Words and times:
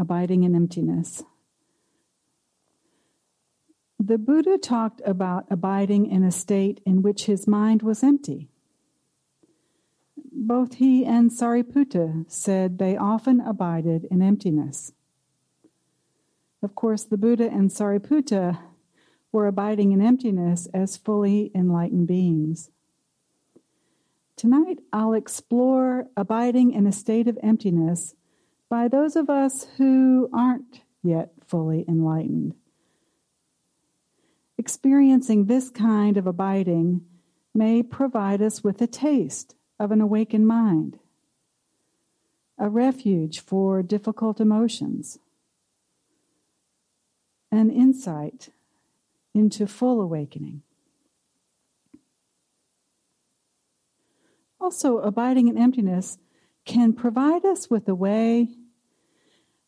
abiding 0.00 0.44
in 0.44 0.54
emptiness. 0.54 1.22
The 3.98 4.16
Buddha 4.16 4.56
talked 4.56 5.02
about 5.04 5.44
abiding 5.50 6.06
in 6.06 6.24
a 6.24 6.30
state 6.30 6.80
in 6.86 7.02
which 7.02 7.26
his 7.26 7.46
mind 7.46 7.82
was 7.82 8.02
empty. 8.02 8.48
Both 10.32 10.76
he 10.76 11.04
and 11.04 11.30
Sariputta 11.30 12.24
said 12.26 12.78
they 12.78 12.96
often 12.96 13.40
abided 13.40 14.06
in 14.10 14.22
emptiness. 14.22 14.92
Of 16.62 16.74
course, 16.74 17.04
the 17.04 17.18
Buddha 17.18 17.50
and 17.50 17.70
Sariputta 17.70 18.58
were 19.32 19.46
abiding 19.46 19.92
in 19.92 20.00
emptiness 20.00 20.66
as 20.72 20.96
fully 20.96 21.50
enlightened 21.54 22.06
beings. 22.06 22.70
Tonight, 24.34 24.78
I'll 24.94 25.12
explore 25.12 26.06
abiding 26.16 26.72
in 26.72 26.86
a 26.86 26.92
state 26.92 27.28
of 27.28 27.38
emptiness 27.42 28.14
by 28.70 28.86
those 28.86 29.16
of 29.16 29.28
us 29.28 29.66
who 29.76 30.30
aren't 30.32 30.82
yet 31.02 31.32
fully 31.46 31.84
enlightened. 31.88 32.54
Experiencing 34.56 35.46
this 35.46 35.70
kind 35.70 36.16
of 36.16 36.26
abiding 36.26 37.00
may 37.52 37.82
provide 37.82 38.40
us 38.40 38.62
with 38.62 38.80
a 38.80 38.86
taste 38.86 39.56
of 39.80 39.90
an 39.90 40.00
awakened 40.00 40.46
mind, 40.46 41.00
a 42.58 42.68
refuge 42.68 43.40
for 43.40 43.82
difficult 43.82 44.40
emotions, 44.40 45.18
an 47.50 47.70
insight 47.70 48.50
into 49.34 49.66
full 49.66 50.00
awakening. 50.00 50.62
Also, 54.60 54.98
abiding 54.98 55.48
in 55.48 55.58
emptiness 55.58 56.18
can 56.64 56.92
provide 56.92 57.44
us 57.44 57.68
with 57.68 57.88
a 57.88 57.94
way 57.94 58.48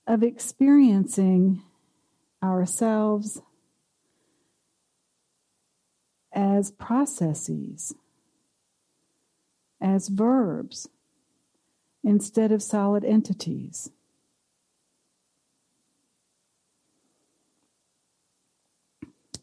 of 0.06 0.22
experiencing 0.22 1.62
ourselves 2.42 3.40
as 6.32 6.70
processes, 6.72 7.94
as 9.80 10.08
verbs, 10.08 10.88
instead 12.02 12.50
of 12.50 12.62
solid 12.62 13.04
entities. 13.04 13.90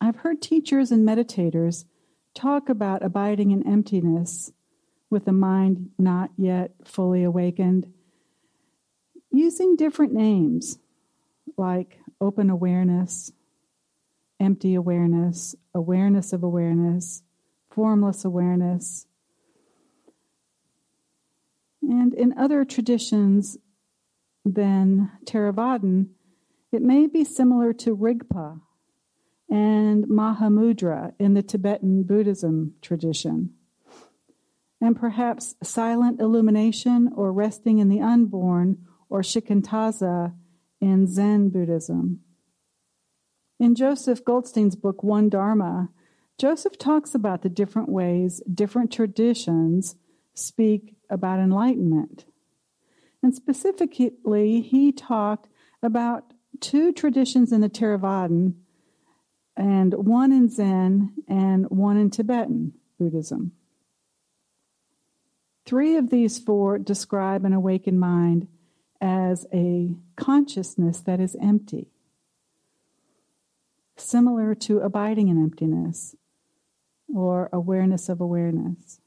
I've 0.02 0.18
heard 0.18 0.42
teachers 0.42 0.92
and 0.92 1.08
meditators 1.08 1.86
talk 2.34 2.70
about 2.70 3.04
abiding 3.04 3.52
in 3.52 3.68
emptiness 3.68 4.52
with 5.10 5.28
a 5.28 5.32
mind 5.32 5.92
not 5.98 6.32
yet 6.38 6.72
fully 6.86 7.24
awakened 7.24 7.92
using 9.32 9.76
different 9.76 10.14
names 10.14 10.80
like 11.58 12.00
open 12.22 12.50
awareness, 12.50 13.32
empty 14.40 14.76
awareness, 14.76 15.56
awareness 15.74 16.34
of 16.34 16.44
awareness, 16.44 17.24
formless 17.70 18.26
awareness. 18.26 19.06
And 21.82 22.14
in 22.14 22.38
other 22.38 22.66
traditions 22.66 23.58
than 24.46 25.12
Theravadan, 25.26 26.10
it 26.72 26.82
may 26.82 27.08
be 27.08 27.24
similar 27.24 27.74
to 27.74 27.96
Rigpa 27.96 28.62
and 29.50 30.06
Mahamudra 30.06 31.14
in 31.20 31.34
the 31.34 31.42
Tibetan 31.42 32.04
Buddhism 32.04 32.76
tradition. 32.82 33.52
And 34.80 34.96
perhaps 34.96 35.56
silent 35.64 36.22
illumination 36.22 37.12
or 37.16 37.34
resting 37.34 37.80
in 37.80 37.90
the 37.90 38.02
unborn 38.02 38.86
or 39.10 39.22
shikantaza 39.22 40.34
in 40.80 41.08
Zen 41.08 41.50
Buddhism. 41.50 42.22
In 43.60 43.76
Joseph 43.76 44.24
Goldstein's 44.24 44.76
book, 44.76 45.04
One 45.04 45.30
Dharma, 45.30 45.90
Joseph 46.38 46.78
talks 46.78 47.14
about 47.14 47.42
the 47.42 47.50
different 47.50 47.90
ways 47.90 48.42
different 48.54 48.94
traditions 48.94 49.96
speak 50.34 50.96
about 51.10 51.40
enlightenment. 51.40 52.26
And 53.22 53.36
specifically, 53.36 54.62
he 54.62 54.94
talked 54.94 55.50
about 55.84 56.34
two 56.62 56.94
traditions 56.94 57.52
in 57.52 57.60
the 57.62 57.70
Theravadan, 57.70 58.54
and 59.58 59.94
one 59.94 60.32
in 60.32 60.50
Zen 60.50 61.14
and 61.28 61.66
one 61.70 61.98
in 61.98 62.10
Tibetan 62.10 62.74
Buddhism. 62.98 63.52
Three 65.66 65.98
of 65.98 66.10
these 66.10 66.40
four 66.40 66.80
describe 66.80 67.44
an 67.44 67.54
awakened 67.54 68.00
mind 68.00 68.48
as 69.02 69.46
a 69.54 69.96
consciousness 70.16 71.00
that 71.02 71.20
is 71.20 71.38
empty 71.42 71.88
similar 74.02 74.56
to 74.56 74.80
abiding 74.80 75.28
in 75.28 75.42
emptiness 75.42 76.16
or 77.14 77.50
awareness 77.52 78.10
of 78.10 78.22
awareness. 78.22 79.02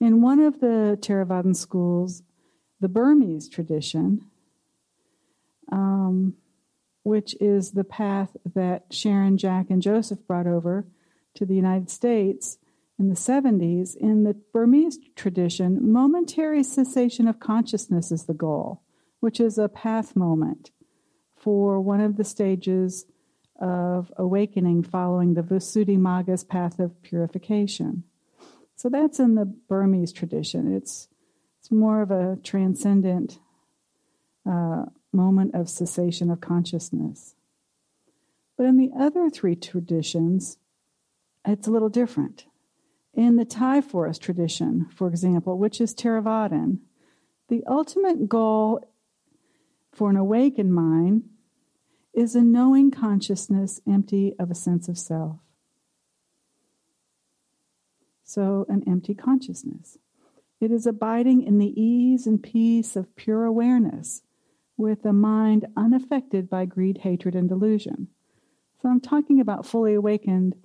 In 0.00 0.22
one 0.22 0.40
of 0.40 0.60
the 0.60 0.98
Theravadan 1.00 1.54
schools, 1.54 2.22
the 2.80 2.88
Burmese 2.88 3.48
tradition, 3.48 4.24
um, 5.70 6.34
which 7.02 7.34
is 7.40 7.72
the 7.72 7.84
path 7.84 8.36
that 8.54 8.86
Sharon, 8.90 9.36
Jack, 9.36 9.66
and 9.68 9.82
Joseph 9.82 10.26
brought 10.26 10.46
over 10.46 10.86
to 11.34 11.44
the 11.44 11.54
United 11.54 11.90
States 11.90 12.58
in 13.00 13.08
the 13.08 13.14
70s, 13.14 13.96
in 13.96 14.24
the 14.24 14.34
Burmese 14.52 14.98
tradition, 15.16 15.90
momentary 15.90 16.62
cessation 16.62 17.26
of 17.26 17.40
consciousness 17.40 18.12
is 18.12 18.26
the 18.26 18.34
goal, 18.34 18.82
which 19.20 19.40
is 19.40 19.56
a 19.56 19.70
path 19.70 20.14
moment 20.14 20.70
for 21.34 21.80
one 21.80 22.02
of 22.02 22.18
the 22.18 22.24
stages 22.24 23.06
of 23.58 24.12
awakening 24.18 24.82
following 24.82 25.32
the 25.32 25.40
Visuddhimagga's 25.40 26.44
path 26.44 26.78
of 26.78 27.00
purification. 27.00 28.04
So 28.76 28.90
that's 28.90 29.18
in 29.18 29.34
the 29.34 29.46
Burmese 29.46 30.12
tradition. 30.12 30.70
It's 30.70 31.08
it's 31.58 31.70
more 31.70 32.02
of 32.02 32.10
a 32.10 32.38
transcendent 32.42 33.38
uh, 34.46 34.84
moment 35.10 35.54
of 35.54 35.70
cessation 35.70 36.30
of 36.30 36.42
consciousness. 36.42 37.34
But 38.58 38.66
in 38.66 38.76
the 38.76 38.90
other 38.98 39.30
three 39.30 39.56
traditions, 39.56 40.58
it's 41.46 41.66
a 41.66 41.70
little 41.70 41.88
different. 41.88 42.44
In 43.20 43.36
the 43.36 43.44
Thai 43.44 43.82
forest 43.82 44.22
tradition, 44.22 44.86
for 44.94 45.06
example, 45.06 45.58
which 45.58 45.78
is 45.78 45.94
Theravadan, 45.94 46.78
the 47.50 47.62
ultimate 47.68 48.30
goal 48.30 48.80
for 49.92 50.08
an 50.08 50.16
awakened 50.16 50.72
mind 50.72 51.24
is 52.14 52.34
a 52.34 52.40
knowing 52.40 52.90
consciousness 52.90 53.78
empty 53.86 54.32
of 54.38 54.50
a 54.50 54.54
sense 54.54 54.88
of 54.88 54.96
self. 54.96 55.36
So, 58.24 58.64
an 58.70 58.84
empty 58.86 59.14
consciousness. 59.14 59.98
It 60.58 60.70
is 60.70 60.86
abiding 60.86 61.42
in 61.42 61.58
the 61.58 61.78
ease 61.78 62.26
and 62.26 62.42
peace 62.42 62.96
of 62.96 63.14
pure 63.16 63.44
awareness 63.44 64.22
with 64.78 65.04
a 65.04 65.12
mind 65.12 65.66
unaffected 65.76 66.48
by 66.48 66.64
greed, 66.64 67.00
hatred, 67.02 67.34
and 67.34 67.50
delusion. 67.50 68.08
So, 68.80 68.88
I'm 68.88 69.02
talking 69.02 69.40
about 69.40 69.66
fully 69.66 69.92
awakened, 69.92 70.56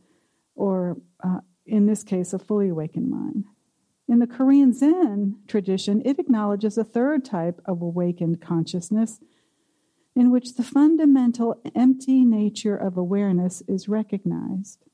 or 0.55 0.95
uh, 1.21 1.41
in 1.65 1.85
this 1.85 2.03
case, 2.03 2.33
a 2.33 2.39
fully 2.39 2.69
awakened 2.69 3.09
mind. 3.09 3.45
In 4.07 4.19
the 4.19 4.27
Korean 4.27 4.71
Zen 4.73 5.37
tradition, 5.47 6.01
it 6.05 6.19
acknowledges 6.19 6.77
a 6.77 6.83
third 6.83 7.25
type 7.25 7.59
of 7.65 7.81
awakened 7.81 8.39
consciousness 8.39 9.19
in 10.15 10.31
which 10.31 10.55
the 10.55 10.63
fundamental 10.63 11.61
empty 11.73 12.23
nature 12.23 12.75
of 12.75 12.97
awareness 12.97 13.63
is 13.67 13.89
recognized. 13.89 14.85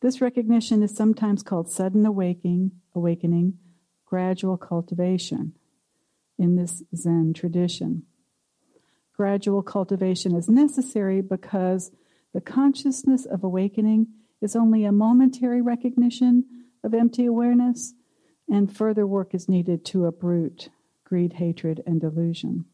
This 0.00 0.20
recognition 0.20 0.82
is 0.82 0.96
sometimes 0.96 1.42
called 1.42 1.70
sudden 1.70 2.04
awakening, 2.04 2.72
awakening, 2.94 3.58
gradual 4.04 4.56
cultivation 4.56 5.54
in 6.38 6.56
this 6.56 6.82
Zen 6.96 7.34
tradition. 7.34 8.02
Gradual 9.16 9.62
cultivation 9.62 10.34
is 10.34 10.48
necessary 10.48 11.20
because 11.20 11.92
the 12.34 12.40
consciousness 12.40 13.26
of 13.26 13.44
awakening 13.44 14.08
is 14.42 14.56
only 14.56 14.84
a 14.84 14.92
momentary 14.92 15.62
recognition 15.62 16.44
of 16.84 16.92
empty 16.92 17.24
awareness, 17.24 17.94
and 18.50 18.74
further 18.74 19.06
work 19.06 19.34
is 19.34 19.48
needed 19.48 19.84
to 19.86 20.04
uproot 20.04 20.68
greed, 21.04 21.34
hatred, 21.34 21.82
and 21.86 22.00
delusion. 22.00 22.64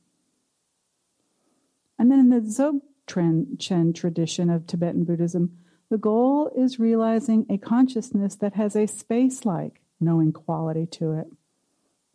And 1.99 2.11
then 2.11 2.21
in 2.21 2.31
the 2.31 2.41
Dzogchen 2.41 3.95
tradition 3.95 4.49
of 4.49 4.67
Tibetan 4.67 5.05
Buddhism, 5.05 5.59
the 5.91 5.99
goal 5.99 6.51
is 6.57 6.79
realizing 6.79 7.47
a 7.51 7.59
consciousness 7.59 8.37
that 8.37 8.55
has 8.55 8.77
a 8.77 8.87
space 8.87 9.45
like 9.45 9.81
knowing 10.01 10.33
quality 10.33 10.87
to 10.87 11.13
it, 11.13 11.27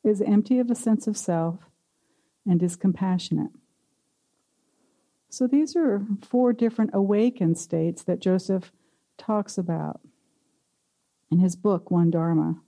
is 0.04 0.22
empty 0.22 0.60
of 0.60 0.72
a 0.72 0.76
sense 0.76 1.08
of 1.08 1.18
self, 1.18 1.60
and 2.46 2.64
is 2.64 2.76
compassionate. 2.76 3.52
So 5.30 5.48
these 5.48 5.76
are 5.76 6.06
four 6.22 6.54
different 6.54 6.92
awakened 6.94 7.58
states 7.58 8.04
that 8.04 8.20
Joseph 8.22 8.72
talks 9.18 9.58
about 9.58 10.02
in 11.32 11.40
his 11.40 11.56
book, 11.56 11.90
One 11.90 12.10
Dharma. 12.10 12.62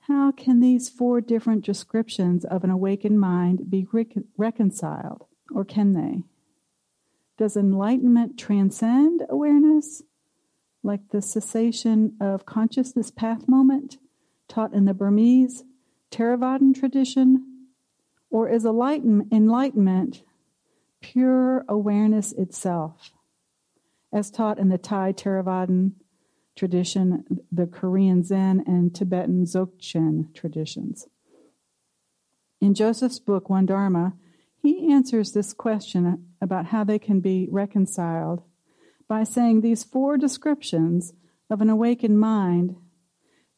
How 0.00 0.32
can 0.32 0.60
these 0.60 0.88
four 0.88 1.20
different 1.20 1.64
descriptions 1.64 2.44
of 2.44 2.64
an 2.64 2.70
awakened 2.70 3.20
mind 3.20 3.70
be 3.70 3.86
reconciled, 4.36 5.26
or 5.52 5.64
can 5.64 5.92
they? 5.92 6.22
Does 7.36 7.56
enlightenment 7.56 8.38
transcend 8.38 9.24
awareness, 9.28 10.02
like 10.82 11.10
the 11.10 11.20
cessation 11.20 12.16
of 12.20 12.46
consciousness 12.46 13.10
path 13.10 13.46
moment 13.46 13.98
taught 14.48 14.72
in 14.72 14.86
the 14.86 14.94
Burmese 14.94 15.64
Theravadan 16.10 16.74
tradition? 16.74 17.44
Or 18.30 18.48
is 18.48 18.64
enlightenment 18.64 20.22
pure 21.00 21.64
awareness 21.68 22.32
itself, 22.32 23.12
as 24.12 24.30
taught 24.30 24.58
in 24.58 24.68
the 24.68 24.78
Thai 24.78 25.12
Theravadan 25.12 25.92
tradition, 26.56 27.24
the 27.52 27.66
Korean 27.66 28.22
Zen, 28.24 28.64
and 28.66 28.94
Tibetan 28.94 29.44
Dzogchen 29.44 30.34
traditions. 30.34 31.06
In 32.60 32.74
Joseph's 32.74 33.20
book, 33.20 33.48
One 33.48 33.66
Dharma, 33.66 34.14
he 34.60 34.92
answers 34.92 35.32
this 35.32 35.52
question 35.52 36.26
about 36.40 36.66
how 36.66 36.82
they 36.84 36.98
can 36.98 37.20
be 37.20 37.48
reconciled 37.50 38.42
by 39.08 39.22
saying 39.22 39.60
these 39.60 39.84
four 39.84 40.16
descriptions 40.16 41.12
of 41.48 41.60
an 41.60 41.70
awakened 41.70 42.18
mind 42.18 42.76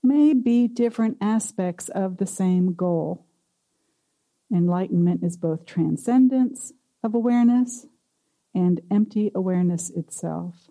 may 0.03 0.35
be 0.35 0.69
different 0.69 1.17
aspects 1.21 1.89
of 1.89 2.19
the 2.19 2.27
same 2.27 2.75
goal. 2.75 3.27
Enlightenment 4.53 5.23
is 5.23 5.37
both 5.37 5.65
transcendence 5.65 6.73
of 7.03 7.15
awareness 7.15 7.87
and 8.55 8.81
empty 8.91 9.31
awareness 9.35 9.91
itself. 9.91 10.71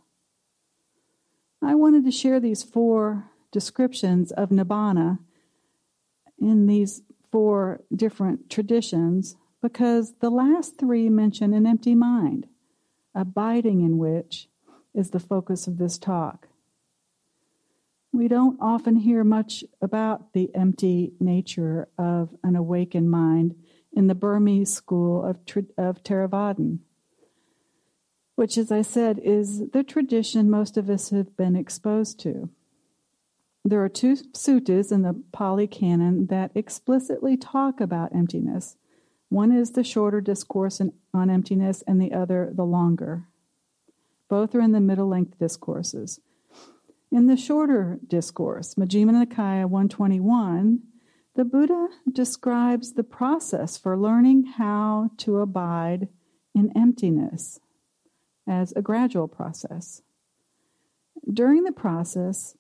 I 1.61 1.75
wanted 1.75 2.05
to 2.05 2.11
share 2.11 2.39
these 2.39 2.63
four 2.63 3.31
descriptions 3.51 4.31
of 4.31 4.49
Nibbana 4.49 5.19
in 6.39 6.67
these 6.67 7.01
four 7.31 7.81
different 7.93 8.49
traditions 8.49 9.35
because 9.61 10.13
the 10.19 10.29
last 10.29 10.77
three 10.79 11.09
mention 11.09 11.53
an 11.53 11.65
empty 11.65 11.95
mind, 11.95 12.47
abiding 13.13 13.81
in 13.81 13.97
which 13.97 14.47
is 14.93 15.09
the 15.09 15.19
focus 15.19 15.67
of 15.67 15.77
this 15.77 15.97
talk. 15.97 16.47
We 18.11 18.27
don't 18.27 18.57
often 18.59 18.95
hear 18.95 19.23
much 19.23 19.63
about 19.81 20.33
the 20.33 20.49
empty 20.55 21.13
nature 21.19 21.87
of 21.97 22.35
an 22.43 22.55
awakened 22.55 23.11
mind 23.11 23.55
in 23.93 24.07
the 24.07 24.15
Burmese 24.15 24.73
school 24.73 25.23
of, 25.23 25.37
of 25.77 26.03
Theravadan, 26.03 26.79
which, 28.39 28.57
as 28.57 28.71
I 28.71 28.83
said, 28.83 29.19
is 29.21 29.69
the 29.71 29.83
tradition 29.83 30.49
most 30.49 30.77
of 30.77 30.89
us 30.89 31.09
have 31.09 31.35
been 31.35 31.57
exposed 31.57 32.21
to. 32.21 32.49
There 33.65 33.83
are 33.83 33.89
two 33.89 34.15
suttas 34.15 34.93
in 34.93 35.01
the 35.01 35.21
Pali 35.33 35.67
Canon 35.67 36.27
that 36.27 36.51
explicitly 36.55 37.35
talk 37.35 37.81
about 37.81 38.15
emptiness. 38.15 38.77
One 39.27 39.51
is 39.51 39.71
the 39.71 39.83
shorter 39.83 40.21
discourse 40.21 40.79
on 41.13 41.29
emptiness, 41.29 41.83
and 41.85 42.01
the 42.01 42.13
other 42.13 42.49
the 42.55 42.63
longer. 42.63 43.25
Both 44.29 44.55
are 44.55 44.61
in 44.61 44.71
the 44.71 44.79
middle 44.79 45.09
length 45.09 45.37
discourses. 45.37 46.21
In 47.11 47.27
the 47.27 47.35
shorter 47.35 47.99
discourse, 48.07 48.75
Majjhima 48.75 49.21
Nikaya 49.21 49.65
121, 49.65 50.79
the 51.35 51.43
Buddha 51.43 51.89
describes 52.09 52.93
the 52.93 53.03
process 53.03 53.77
for 53.77 53.97
learning 53.97 54.45
how 54.57 55.11
to 55.17 55.39
abide 55.39 56.07
in 56.55 56.71
emptiness 56.73 57.59
as 58.49 58.73
a 58.75 58.81
gradual 58.81 59.27
process. 59.27 60.01
During 61.31 61.63
the 61.63 61.71
process, 61.71 62.55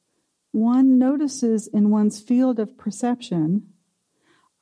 one 0.51 0.97
notices 0.97 1.67
in 1.67 1.89
one's 1.89 2.21
field 2.21 2.59
of 2.59 2.77
perception 2.77 3.73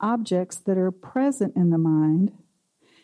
objects 0.00 0.56
that 0.56 0.78
are 0.78 0.90
present 0.90 1.54
in 1.56 1.70
the 1.70 1.78
mind 1.78 2.32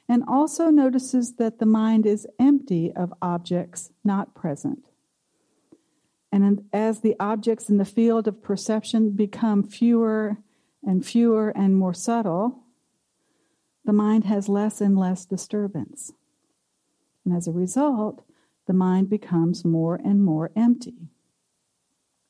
and 0.08 0.22
also 0.26 0.70
notices 0.70 1.34
that 1.34 1.58
the 1.58 1.66
mind 1.66 2.06
is 2.06 2.26
empty 2.38 2.92
of 2.94 3.12
objects 3.22 3.90
not 4.04 4.34
present. 4.34 4.84
And 6.30 6.64
as 6.72 7.00
the 7.00 7.14
objects 7.20 7.70
in 7.70 7.78
the 7.78 7.84
field 7.84 8.26
of 8.26 8.42
perception 8.42 9.10
become 9.10 9.62
fewer 9.62 10.38
and 10.82 11.04
fewer 11.04 11.50
and 11.50 11.76
more 11.76 11.94
subtle, 11.94 12.64
the 13.84 13.92
mind 13.92 14.24
has 14.24 14.48
less 14.48 14.80
and 14.80 14.98
less 14.98 15.24
disturbance. 15.24 16.12
And 17.24 17.36
as 17.36 17.46
a 17.46 17.52
result, 17.52 18.24
the 18.66 18.72
mind 18.72 19.08
becomes 19.08 19.64
more 19.64 19.96
and 19.96 20.24
more 20.24 20.50
empty. 20.56 21.08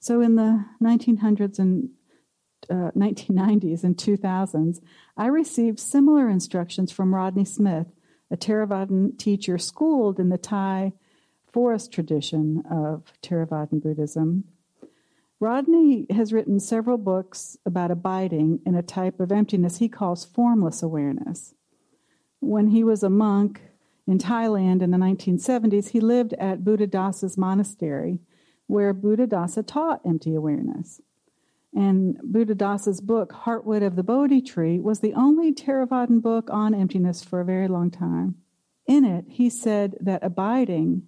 So 0.01 0.21
in 0.21 0.37
the 0.37 0.65
1900s 0.83 1.59
and 1.59 1.91
uh, 2.71 2.91
1990s 2.97 3.85
and 3.85 3.97
2000s, 3.97 4.81
I 5.17 5.27
received 5.27 5.79
similar 5.79 6.29
instructions 6.29 6.93
from 6.93 7.15
Rodney 7.15 7.45
Smith, 7.45 7.89
a 8.31 8.37
Theravadan 8.37 9.19
teacher 9.19 9.59
schooled 9.59 10.19
in 10.19 10.29
the 10.29 10.39
Thai 10.39 10.93
forest 11.53 11.93
tradition 11.93 12.65
of 12.69 13.13
Theravadan 13.23 13.81
Buddhism, 13.81 14.45
Rodney 15.41 16.07
has 16.11 16.33
written 16.33 16.59
several 16.59 16.99
books 16.99 17.57
about 17.67 17.91
abiding 17.91 18.61
in 18.65 18.75
a 18.75 18.83
type 18.83 19.21
of 19.21 19.31
emptiness 19.31 19.77
he 19.77 19.89
calls 19.89 20.25
formless 20.25 20.83
awareness. 20.83 21.55
When 22.41 22.69
he 22.69 22.83
was 22.83 23.03
a 23.03 23.11
monk 23.11 23.61
in 24.07 24.19
Thailand 24.19 24.83
in 24.83 24.91
the 24.91 24.99
1970s, 24.99 25.91
he 25.91 26.01
lived 26.01 26.35
at 26.35 26.63
Buddhadasa's 26.63 27.39
monastery, 27.39 28.21
where 28.67 28.93
Buddhadasa 28.93 29.67
taught 29.67 30.01
empty 30.05 30.35
awareness. 30.35 31.01
And 31.75 32.17
Buddhadasa's 32.21 33.01
book, 33.01 33.33
Heartwood 33.33 33.85
of 33.85 33.97
the 33.97 34.03
Bodhi 34.03 34.41
Tree, 34.41 34.79
was 34.79 35.01
the 35.01 35.15
only 35.15 35.53
Theravadan 35.53 36.23
book 36.23 36.49
on 36.51 36.75
emptiness 36.75 37.25
for 37.25 37.41
a 37.41 37.45
very 37.45 37.67
long 37.67 37.91
time. 37.91 38.37
In 38.87 39.05
it, 39.05 39.25
he 39.29 39.51
said 39.51 39.97
that 40.01 40.23
abiding 40.23 41.03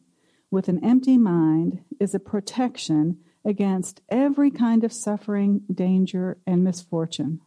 with 0.50 0.68
an 0.68 0.82
empty 0.84 1.18
mind 1.18 1.84
is 2.00 2.14
a 2.14 2.20
protection 2.20 3.18
against 3.44 4.00
every 4.08 4.50
kind 4.50 4.82
of 4.82 4.92
suffering, 4.92 5.60
danger, 5.72 6.38
and 6.46 6.64
misfortune. 6.64 7.40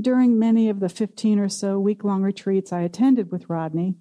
During 0.00 0.38
many 0.38 0.68
of 0.68 0.80
the 0.80 0.88
15 0.88 1.38
or 1.38 1.48
so 1.48 1.80
week 1.80 2.04
long 2.04 2.22
retreats 2.22 2.72
I 2.72 2.82
attended 2.82 3.32
with 3.32 3.48
Rodney, 3.48 3.96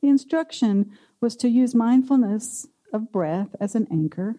the 0.00 0.08
instruction 0.08 0.92
was 1.20 1.34
to 1.36 1.48
use 1.48 1.74
mindfulness 1.74 2.68
of 2.92 3.10
breath 3.10 3.56
as 3.58 3.74
an 3.74 3.88
anchor, 3.90 4.36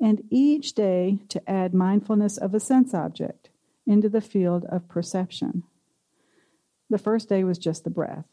and 0.00 0.22
each 0.30 0.74
day 0.74 1.20
to 1.28 1.48
add 1.48 1.72
mindfulness 1.72 2.36
of 2.36 2.52
a 2.52 2.60
sense 2.60 2.94
object 2.94 3.50
into 3.86 4.08
the 4.08 4.20
field 4.20 4.64
of 4.70 4.88
perception. 4.88 5.62
The 6.90 6.98
first 6.98 7.28
day 7.28 7.44
was 7.44 7.58
just 7.58 7.84
the 7.84 7.90
breath. 7.90 8.26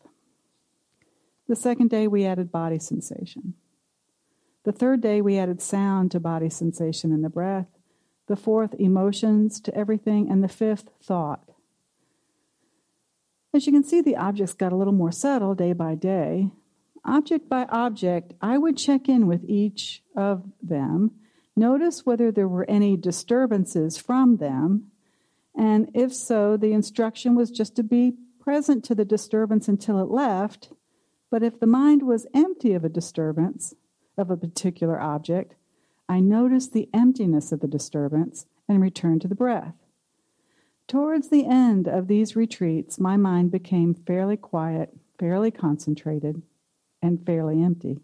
The 1.47 1.55
second 1.55 1.89
day, 1.89 2.07
we 2.07 2.25
added 2.25 2.51
body 2.51 2.79
sensation. 2.79 3.55
The 4.63 4.71
third 4.71 5.01
day, 5.01 5.21
we 5.21 5.37
added 5.37 5.61
sound 5.61 6.11
to 6.11 6.19
body 6.19 6.49
sensation 6.49 7.11
and 7.11 7.23
the 7.23 7.29
breath. 7.29 7.67
The 8.27 8.35
fourth, 8.35 8.73
emotions 8.79 9.59
to 9.61 9.75
everything. 9.75 10.29
And 10.29 10.43
the 10.43 10.47
fifth, 10.47 10.89
thought. 11.01 11.50
As 13.53 13.65
you 13.65 13.73
can 13.73 13.83
see, 13.83 14.01
the 14.01 14.15
objects 14.15 14.53
got 14.53 14.71
a 14.71 14.77
little 14.77 14.93
more 14.93 15.11
subtle 15.11 15.55
day 15.55 15.73
by 15.73 15.95
day. 15.95 16.49
Object 17.03 17.49
by 17.49 17.65
object, 17.65 18.33
I 18.41 18.57
would 18.57 18.77
check 18.77 19.09
in 19.09 19.27
with 19.27 19.43
each 19.45 20.03
of 20.15 20.43
them, 20.61 21.11
notice 21.55 22.05
whether 22.05 22.31
there 22.31 22.47
were 22.47 22.69
any 22.69 22.95
disturbances 22.95 23.97
from 23.97 24.37
them, 24.37 24.91
and 25.55 25.89
if 25.93 26.13
so, 26.13 26.55
the 26.57 26.73
instruction 26.73 27.35
was 27.35 27.51
just 27.51 27.75
to 27.75 27.83
be 27.83 28.13
present 28.39 28.83
to 28.85 28.95
the 28.95 29.05
disturbance 29.05 29.67
until 29.67 29.99
it 29.99 30.09
left. 30.09 30.71
But 31.29 31.43
if 31.43 31.59
the 31.59 31.67
mind 31.67 32.03
was 32.03 32.27
empty 32.33 32.73
of 32.73 32.85
a 32.85 32.89
disturbance, 32.89 33.73
of 34.17 34.29
a 34.29 34.37
particular 34.37 34.99
object, 34.99 35.55
I 36.07 36.19
noticed 36.19 36.73
the 36.73 36.89
emptiness 36.93 37.51
of 37.51 37.59
the 37.59 37.67
disturbance 37.67 38.45
and 38.67 38.81
returned 38.81 39.21
to 39.21 39.27
the 39.27 39.35
breath. 39.35 39.75
Towards 40.91 41.29
the 41.29 41.45
end 41.45 41.87
of 41.87 42.09
these 42.09 42.35
retreats, 42.35 42.99
my 42.99 43.15
mind 43.15 43.49
became 43.49 43.93
fairly 43.93 44.35
quiet, 44.35 44.93
fairly 45.17 45.49
concentrated, 45.49 46.41
and 47.01 47.25
fairly 47.25 47.63
empty. 47.63 48.01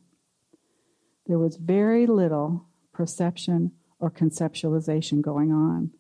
There 1.26 1.38
was 1.38 1.58
very 1.58 2.08
little 2.08 2.64
perception 2.94 3.74
or 4.00 4.10
conceptualization 4.10 5.20
going 5.20 5.52
on. 5.52 5.92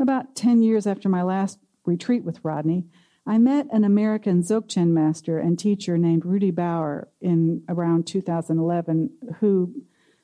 About 0.00 0.34
10 0.34 0.62
years 0.62 0.88
after 0.88 1.08
my 1.08 1.22
last 1.22 1.60
retreat 1.84 2.24
with 2.24 2.44
Rodney, 2.44 2.86
I 3.24 3.38
met 3.38 3.68
an 3.70 3.84
American 3.84 4.42
Dzogchen 4.42 4.88
master 4.88 5.38
and 5.38 5.56
teacher 5.56 5.96
named 5.96 6.24
Rudy 6.24 6.50
Bauer 6.50 7.06
in 7.20 7.62
around 7.68 8.08
2011 8.08 9.10
who 9.38 9.72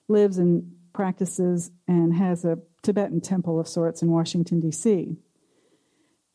lives 0.09 0.39
and 0.39 0.73
practices 0.93 1.71
and 1.87 2.17
has 2.17 2.45
a 2.45 2.59
Tibetan 2.83 3.21
temple 3.21 3.61
of 3.61 3.69
sorts 3.69 4.03
in 4.03 4.11
Washington, 4.11 4.61
D.C. 4.61 5.17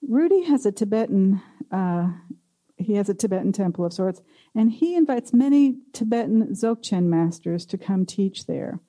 Rudy 0.07 0.43
has 0.43 0.65
a 0.65 0.71
Tibetan. 0.71 1.41
Uh, 1.71 2.09
he 2.77 2.93
has 2.93 3.09
a 3.09 3.13
Tibetan 3.13 3.51
temple 3.51 3.85
of 3.85 3.93
sorts, 3.93 4.21
and 4.55 4.71
he 4.71 4.95
invites 4.95 5.33
many 5.33 5.77
Tibetan 5.93 6.47
Dzogchen 6.53 7.05
masters 7.05 7.65
to 7.67 7.77
come 7.77 8.05
teach 8.05 8.45
there. 8.45 8.79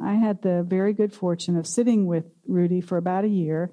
I 0.00 0.14
had 0.14 0.42
the 0.42 0.62
very 0.62 0.92
good 0.92 1.12
fortune 1.12 1.56
of 1.56 1.66
sitting 1.66 2.06
with 2.06 2.24
Rudy 2.46 2.80
for 2.80 2.96
about 2.96 3.24
a 3.24 3.28
year, 3.28 3.72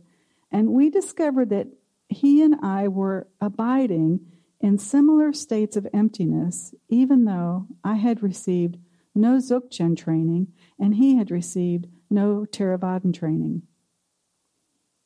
and 0.52 0.70
we 0.70 0.90
discovered 0.90 1.50
that 1.50 1.68
he 2.10 2.42
and 2.42 2.56
I 2.62 2.88
were 2.88 3.28
abiding 3.40 4.22
in 4.60 4.78
similar 4.78 5.34
states 5.34 5.75
of 5.75 5.88
emptiness, 5.94 6.74
even 6.90 7.25
though 7.25 7.68
I 7.84 7.96
had 7.96 8.24
received 8.24 8.78
no 9.16 9.38
Dzogchen 9.38 9.98
training 9.98 10.48
and 10.80 10.96
he 10.96 11.16
had 11.16 11.32
received 11.32 11.88
no 12.13 12.46
Theravadan 12.50 13.13
training. 13.13 13.63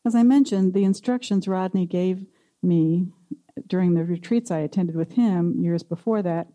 As 0.06 0.14
I 0.14 0.24
mentioned, 0.24 0.74
the 0.74 0.84
instructions 0.84 1.48
Rodney 1.48 1.86
gave 1.86 2.26
me 2.62 3.08
during 3.66 3.94
the 3.94 4.04
retreats 4.04 4.52
I 4.52 4.60
attended 4.60 4.96
with 4.96 5.14
him 5.14 5.56
years 5.60 5.84
before 5.84 6.22
that 6.22 6.48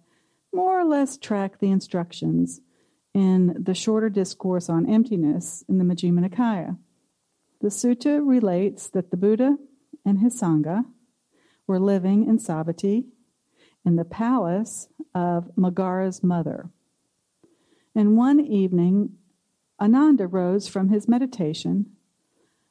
more 0.53 0.81
or 0.81 0.85
less 0.85 1.17
track 1.17 1.59
the 1.59 1.71
instructions 1.71 2.61
in 3.15 3.55
the 3.59 3.75
shorter 3.75 4.09
discourse 4.09 4.69
on 4.69 4.89
emptiness 4.89 5.65
in 5.69 5.79
the 5.79 5.85
Majjhima 5.85 6.29
Nikaya. 6.29 6.79
The 7.61 7.69
sutta 7.69 8.21
relates 8.27 8.89
that 8.91 9.11
the 9.11 9.17
Buddha 9.17 9.57
and 10.05 10.21
his 10.21 10.41
Sangha 10.41 10.85
were 11.67 11.79
living 11.79 12.27
in 12.27 12.39
Savatthi 12.39 13.05
in 13.85 13.97
the 13.97 14.05
palace 14.05 14.89
of 15.15 15.51
Magara's 15.57 16.23
mother. 16.23 16.71
And 17.95 18.17
one 18.17 18.41
evening, 18.41 19.17
Ananda 19.83 20.29
rose 20.29 20.69
from 20.69 20.91
his 20.91 21.09
meditation, 21.09 21.87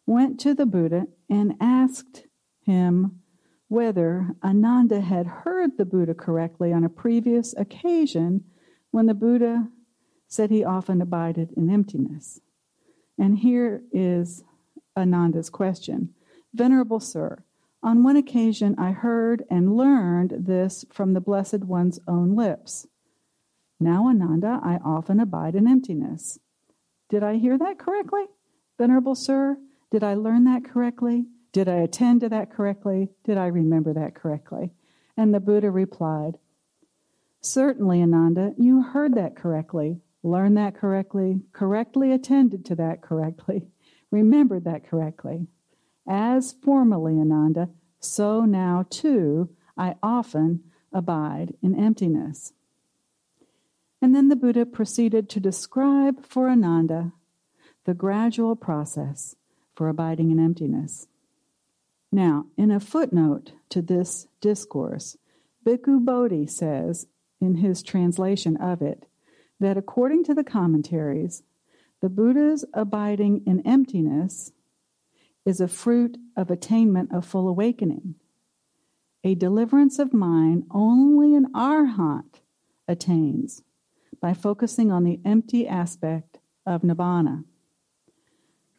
went 0.05 0.39
to 0.39 0.53
the 0.53 0.65
Buddha, 0.65 1.07
and 1.29 1.55
asked 1.59 2.23
him 2.61 3.19
whether 3.67 4.29
Ananda 4.41 5.01
had 5.01 5.27
heard 5.27 5.77
the 5.77 5.83
Buddha 5.83 6.13
correctly 6.13 6.71
on 6.71 6.85
a 6.85 6.89
previous 6.89 7.53
occasion 7.57 8.45
when 8.91 9.07
the 9.07 9.13
Buddha 9.13 9.67
said 10.29 10.51
he 10.51 10.63
often 10.63 11.01
abided 11.01 11.51
in 11.57 11.69
emptiness. 11.69 12.39
And 13.17 13.39
here 13.39 13.83
is 13.91 14.45
Ananda's 14.95 15.49
question 15.49 16.13
Venerable 16.53 17.01
Sir, 17.01 17.43
on 17.83 18.03
one 18.03 18.15
occasion 18.15 18.73
I 18.77 18.91
heard 18.91 19.43
and 19.49 19.75
learned 19.75 20.33
this 20.39 20.85
from 20.89 21.11
the 21.11 21.19
Blessed 21.19 21.65
One's 21.65 21.99
own 22.07 22.37
lips. 22.37 22.87
Now, 23.81 24.07
Ananda, 24.07 24.61
I 24.63 24.77
often 24.77 25.19
abide 25.19 25.55
in 25.55 25.67
emptiness. 25.67 26.39
Did 27.11 27.23
I 27.23 27.35
hear 27.35 27.57
that 27.57 27.77
correctly? 27.77 28.23
Venerable 28.77 29.15
Sir, 29.15 29.57
did 29.91 30.01
I 30.01 30.13
learn 30.13 30.45
that 30.45 30.63
correctly? 30.63 31.25
Did 31.51 31.67
I 31.67 31.75
attend 31.75 32.21
to 32.21 32.29
that 32.29 32.49
correctly? 32.49 33.09
Did 33.25 33.37
I 33.37 33.47
remember 33.47 33.91
that 33.93 34.15
correctly? 34.15 34.71
And 35.17 35.33
the 35.33 35.41
Buddha 35.41 35.69
replied, 35.69 36.37
Certainly, 37.41 38.01
Ananda, 38.01 38.53
you 38.57 38.81
heard 38.81 39.15
that 39.15 39.35
correctly, 39.35 39.99
learned 40.23 40.55
that 40.55 40.73
correctly, 40.73 41.41
correctly 41.51 42.13
attended 42.13 42.63
to 42.67 42.75
that 42.75 43.01
correctly, 43.01 43.67
remembered 44.09 44.63
that 44.63 44.87
correctly. 44.87 45.47
As 46.07 46.53
formerly, 46.53 47.19
Ananda, 47.19 47.71
so 47.99 48.45
now 48.45 48.85
too 48.89 49.49
I 49.77 49.95
often 50.01 50.63
abide 50.93 51.55
in 51.61 51.77
emptiness. 51.77 52.53
And 54.01 54.15
then 54.15 54.29
the 54.29 54.35
Buddha 54.35 54.65
proceeded 54.65 55.29
to 55.29 55.39
describe 55.39 56.25
for 56.25 56.49
Ananda 56.49 57.13
the 57.85 57.93
gradual 57.93 58.55
process 58.55 59.35
for 59.75 59.89
abiding 59.89 60.31
in 60.31 60.39
emptiness. 60.39 61.07
Now, 62.11 62.47
in 62.57 62.71
a 62.71 62.79
footnote 62.79 63.53
to 63.69 63.81
this 63.81 64.27
discourse, 64.41 65.17
Bhikkhu 65.65 66.03
Bodhi 66.03 66.47
says 66.47 67.07
in 67.39 67.55
his 67.55 67.83
translation 67.83 68.57
of 68.57 68.81
it 68.81 69.05
that 69.59 69.77
according 69.77 70.23
to 70.25 70.33
the 70.33 70.43
commentaries, 70.43 71.43
the 72.01 72.09
Buddha's 72.09 72.65
abiding 72.73 73.43
in 73.45 73.65
emptiness 73.65 74.51
is 75.45 75.61
a 75.61 75.67
fruit 75.67 76.17
of 76.35 76.49
attainment 76.49 77.13
of 77.13 77.25
full 77.25 77.47
awakening, 77.47 78.15
a 79.23 79.35
deliverance 79.35 79.99
of 79.99 80.13
mind 80.13 80.65
only 80.71 81.35
an 81.35 81.47
arhat 81.53 82.41
attains 82.87 83.63
by 84.21 84.33
focusing 84.33 84.91
on 84.91 85.03
the 85.03 85.19
empty 85.25 85.67
aspect 85.67 86.39
of 86.65 86.83
nibbana. 86.83 87.43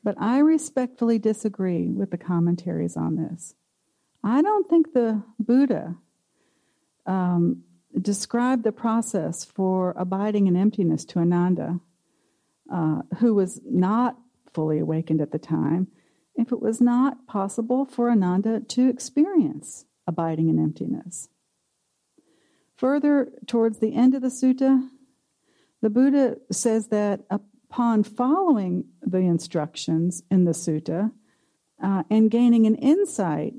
But 0.05 0.17
I 0.19 0.39
respectfully 0.39 1.19
disagree 1.19 1.89
with 1.89 2.11
the 2.11 2.19
commentaries 2.19 2.97
on 2.97 3.17
this. 3.17 3.55
I 4.25 4.43
don't 4.43 4.69
think 4.69 4.93
the 4.93 5.23
Buddha 5.39 5.97
um, 7.07 7.65
described 8.01 8.65
the 8.65 8.73
process 8.73 9.45
for 9.45 9.95
abiding 9.97 10.47
in 10.47 10.57
emptiness 10.57 11.05
to 11.07 11.19
Ananda, 11.19 11.81
uh, 12.73 13.03
who 13.19 13.35
was 13.35 13.61
not 13.65 14.17
fully 14.53 14.79
awakened 14.79 15.21
at 15.21 15.33
the 15.33 15.39
time, 15.39 15.89
if 16.35 16.53
it 16.53 16.61
was 16.61 16.81
not 16.81 17.27
possible 17.27 17.85
for 17.85 18.11
Ananda 18.11 18.61
to 18.61 18.89
experience 18.89 19.87
abiding 20.07 20.49
in 20.49 20.59
emptiness. 20.59 21.29
Further, 22.77 23.33
towards 23.47 23.79
the 23.79 23.95
end 23.95 24.15
of 24.15 24.23
the 24.23 24.29
sutta, 24.29 24.89
the 25.83 25.91
Buddha 25.91 26.37
says 26.51 26.89
that 26.89 27.21
upon 27.29 28.05
following 28.05 28.85
the 29.03 29.19
instructions 29.19 30.23
in 30.31 30.45
the 30.45 30.53
sutta 30.53 31.13
uh, 31.83 32.05
and 32.09 32.31
gaining 32.31 32.67
an 32.67 32.77
insight 32.77 33.55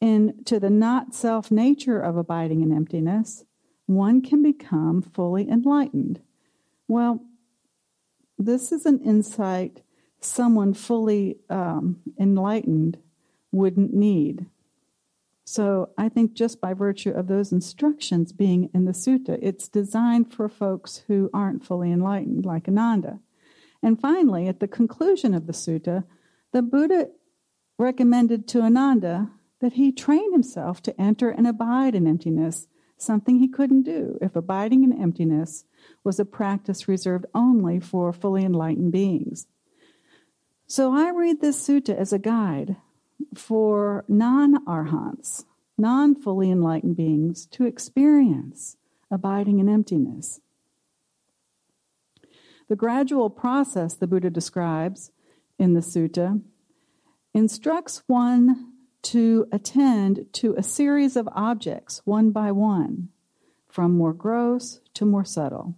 into 0.00 0.60
the 0.60 0.70
not 0.70 1.14
self 1.14 1.50
nature 1.50 1.98
of 2.00 2.16
abiding 2.16 2.60
in 2.62 2.72
emptiness, 2.72 3.44
one 3.86 4.22
can 4.22 4.42
become 4.42 5.02
fully 5.02 5.48
enlightened. 5.48 6.20
Well, 6.86 7.24
this 8.38 8.70
is 8.70 8.86
an 8.86 9.00
insight 9.00 9.82
someone 10.20 10.74
fully 10.74 11.38
um, 11.48 12.00
enlightened 12.18 12.98
wouldn't 13.52 13.94
need. 13.94 14.46
So 15.50 15.88
I 15.96 16.10
think 16.10 16.34
just 16.34 16.60
by 16.60 16.74
virtue 16.74 17.08
of 17.08 17.26
those 17.26 17.52
instructions 17.52 18.32
being 18.32 18.68
in 18.74 18.84
the 18.84 18.92
sutta, 18.92 19.38
it's 19.40 19.66
designed 19.66 20.30
for 20.30 20.46
folks 20.46 21.04
who 21.06 21.30
aren't 21.32 21.64
fully 21.64 21.90
enlightened, 21.90 22.44
like 22.44 22.68
Ananda. 22.68 23.20
And 23.82 23.98
finally, 23.98 24.46
at 24.46 24.60
the 24.60 24.68
conclusion 24.68 25.32
of 25.32 25.46
the 25.46 25.54
sutta, 25.54 26.04
the 26.52 26.60
Buddha 26.60 27.08
recommended 27.78 28.46
to 28.48 28.60
Ananda 28.60 29.30
that 29.62 29.72
he 29.72 29.90
train 29.90 30.32
himself 30.32 30.82
to 30.82 31.00
enter 31.00 31.30
and 31.30 31.46
abide 31.46 31.94
in 31.94 32.06
emptiness, 32.06 32.68
something 32.98 33.38
he 33.38 33.48
couldn't 33.48 33.84
do 33.84 34.18
if 34.20 34.36
abiding 34.36 34.84
in 34.84 34.92
emptiness 35.00 35.64
was 36.04 36.20
a 36.20 36.26
practice 36.26 36.86
reserved 36.86 37.24
only 37.34 37.80
for 37.80 38.12
fully 38.12 38.44
enlightened 38.44 38.92
beings. 38.92 39.46
So 40.66 40.92
I 40.92 41.08
read 41.08 41.40
this 41.40 41.66
sutta 41.66 41.96
as 41.96 42.12
a 42.12 42.18
guide 42.18 42.76
for 43.34 44.04
non 44.08 44.64
arhants, 44.66 45.44
non 45.76 46.14
fully 46.14 46.50
enlightened 46.50 46.96
beings, 46.96 47.46
to 47.46 47.64
experience 47.64 48.76
abiding 49.10 49.58
in 49.58 49.68
emptiness. 49.68 50.40
The 52.68 52.76
gradual 52.76 53.30
process 53.30 53.94
the 53.94 54.06
Buddha 54.06 54.30
describes 54.30 55.10
in 55.58 55.72
the 55.72 55.80
sutta 55.80 56.42
instructs 57.32 58.02
one 58.06 58.72
to 59.02 59.46
attend 59.52 60.26
to 60.34 60.54
a 60.56 60.62
series 60.62 61.16
of 61.16 61.28
objects 61.32 62.02
one 62.04 62.30
by 62.30 62.52
one, 62.52 63.08
from 63.68 63.96
more 63.96 64.12
gross 64.12 64.80
to 64.94 65.06
more 65.06 65.24
subtle, 65.24 65.76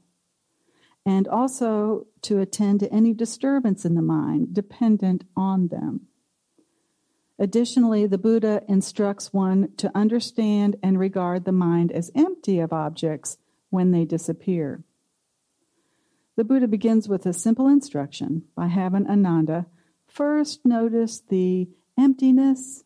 and 1.06 1.28
also 1.28 2.06
to 2.22 2.40
attend 2.40 2.80
to 2.80 2.92
any 2.92 3.12
disturbance 3.12 3.84
in 3.84 3.94
the 3.94 4.02
mind 4.02 4.52
dependent 4.52 5.24
on 5.36 5.68
them. 5.68 6.08
Additionally, 7.40 8.06
the 8.06 8.18
Buddha 8.18 8.62
instructs 8.68 9.32
one 9.32 9.70
to 9.78 9.90
understand 9.94 10.76
and 10.82 10.98
regard 10.98 11.46
the 11.46 11.52
mind 11.52 11.90
as 11.90 12.10
empty 12.14 12.60
of 12.60 12.70
objects 12.70 13.38
when 13.70 13.92
they 13.92 14.04
disappear. 14.04 14.84
The 16.36 16.44
Buddha 16.44 16.68
begins 16.68 17.08
with 17.08 17.24
a 17.24 17.32
simple 17.32 17.66
instruction 17.66 18.42
by 18.54 18.66
having 18.66 19.06
Ananda 19.06 19.64
first 20.06 20.66
notice 20.66 21.20
the 21.20 21.70
emptiness 21.98 22.84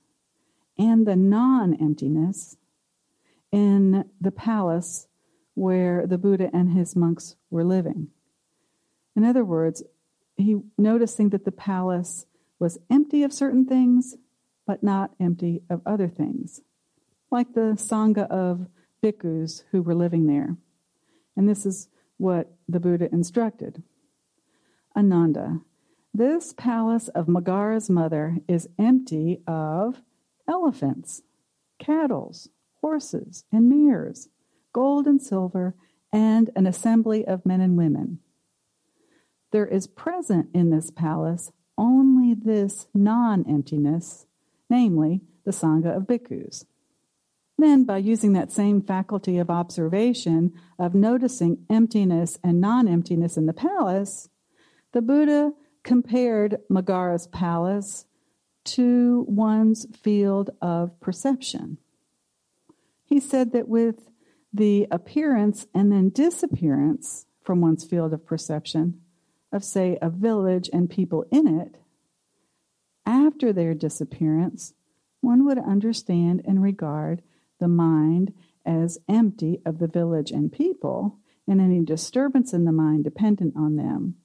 and 0.79 1.05
the 1.05 1.17
non 1.17 1.75
emptiness 1.75 2.57
in 3.51 4.05
the 4.21 4.33
palace 4.33 5.09
where 5.55 6.07
the 6.07 6.19
Buddha 6.19 6.49
and 6.53 6.71
his 6.71 6.95
monks 6.95 7.35
were 7.51 7.65
living. 7.65 8.09
In 9.17 9.25
other 9.25 9.45
words, 9.45 9.83
he 10.37 10.61
noticing 10.79 11.31
that 11.31 11.45
the 11.45 11.53
palace 11.53 12.27
was 12.61 12.79
empty 12.89 13.25
of 13.25 13.33
certain 13.33 13.65
things 13.65 14.17
but 14.67 14.83
not 14.83 15.15
empty 15.21 15.63
of 15.69 15.83
other 15.87 16.09
things, 16.09 16.61
like 17.31 17.55
the 17.55 17.77
Sangha 17.77 18.27
of 18.29 18.67
bhikkhus 19.03 19.65
who 19.71 19.83
were 19.83 19.95
living 19.95 20.27
there. 20.27 20.57
And 21.37 21.49
this 21.49 21.67
is 21.67 21.89
what 22.17 22.53
the 22.69 22.81
Buddha 22.81 23.09
instructed. 23.13 23.83
Ananda, 24.97 25.61
this 26.13 26.53
palace 26.53 27.09
of 27.09 27.27
Magara's 27.27 27.91
mother 27.91 28.39
is 28.47 28.69
empty 28.79 29.43
of 29.47 30.01
elephants, 30.49 31.23
cattle, 31.79 32.35
horses, 32.81 33.45
and 33.51 33.69
mares, 33.69 34.29
gold 34.73 35.07
and 35.07 35.21
silver, 35.21 35.75
and 36.13 36.51
an 36.55 36.67
assembly 36.67 37.27
of 37.27 37.45
men 37.45 37.61
and 37.61 37.77
women. 37.77 38.21
there 39.51 39.67
is 39.67 39.87
present 39.87 40.49
in 40.55 40.71
this 40.71 40.91
palace 40.91 41.51
only 41.77 42.35
this 42.35 42.87
non 42.95 43.45
emptiness, 43.49 44.27
namely 44.75 45.21
the 45.45 45.53
Sangha 45.53 45.97
of 45.97 46.03
bhikkhus. 46.05 46.65
Then, 47.57 47.85
by 47.85 47.99
using 47.99 48.33
that 48.33 48.51
same 48.51 48.83
faculty 48.83 49.39
of 49.39 49.49
observation, 49.49 50.53
of 50.79 50.95
noticing 50.95 51.65
emptiness 51.71 52.39
and 52.43 52.61
non 52.61 52.89
emptiness 52.89 53.37
in 53.37 53.47
the 53.47 53.53
palace, 53.53 54.29
the 54.93 55.01
Buddha 55.01 55.53
compared 55.85 56.59
Megara's 56.69 57.29
palace 57.29 58.07
to 58.65 59.25
one's 59.29 59.87
field 59.97 60.51
of 60.61 60.99
perception. 60.99 61.79
He 63.05 63.21
said 63.21 63.53
that 63.53 63.69
with 63.69 64.09
the 64.53 64.89
appearance 64.91 65.67
and 65.75 65.93
then 65.93 66.09
disappearance 66.09 67.27
from 67.43 67.61
one's 67.61 67.85
field 67.85 68.13
of 68.13 68.27
perception 68.27 69.01
of, 69.53 69.63
say, 69.63 69.99
a 70.03 70.11
village 70.11 70.69
and 70.73 70.91
people 70.91 71.27
in 71.31 71.61
it, 71.61 71.77
after 73.07 73.53
their 73.53 73.75
disappearance, 73.75 74.75
one 75.21 75.45
would 75.47 75.59
understand 75.59 76.43
and 76.45 76.63
regard 76.63 77.23
the 77.61 77.69
mind 77.69 78.33
as 78.65 78.99
empty 79.09 79.61
of 79.65 79.79
the 79.79 79.89
village 79.89 80.31
and 80.31 80.53
people, 80.53 81.19
and 81.47 81.61
any 81.61 81.85
disturbance 81.85 82.53
in 82.53 82.65
the 82.65 82.73
mind 82.73 83.05
dependent 83.05 83.55
on 83.57 83.77
them. 83.77 84.17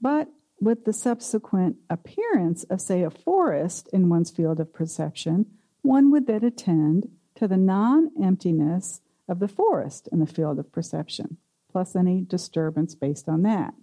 But 0.00 0.28
with 0.60 0.84
the 0.84 0.92
subsequent 0.92 1.76
appearance 1.90 2.64
of, 2.64 2.80
say, 2.80 3.02
a 3.02 3.10
forest 3.10 3.88
in 3.92 4.08
one's 4.08 4.30
field 4.30 4.60
of 4.60 4.72
perception, 4.72 5.46
one 5.82 6.10
would 6.10 6.26
then 6.26 6.44
attend 6.44 7.10
to 7.34 7.48
the 7.48 7.56
non 7.56 8.10
emptiness 8.22 9.00
of 9.28 9.40
the 9.40 9.48
forest 9.48 10.08
in 10.12 10.20
the 10.20 10.26
field 10.26 10.58
of 10.58 10.72
perception, 10.72 11.36
plus 11.70 11.96
any 11.96 12.22
disturbance 12.22 12.94
based 12.94 13.28
on 13.28 13.42
that. 13.42 13.74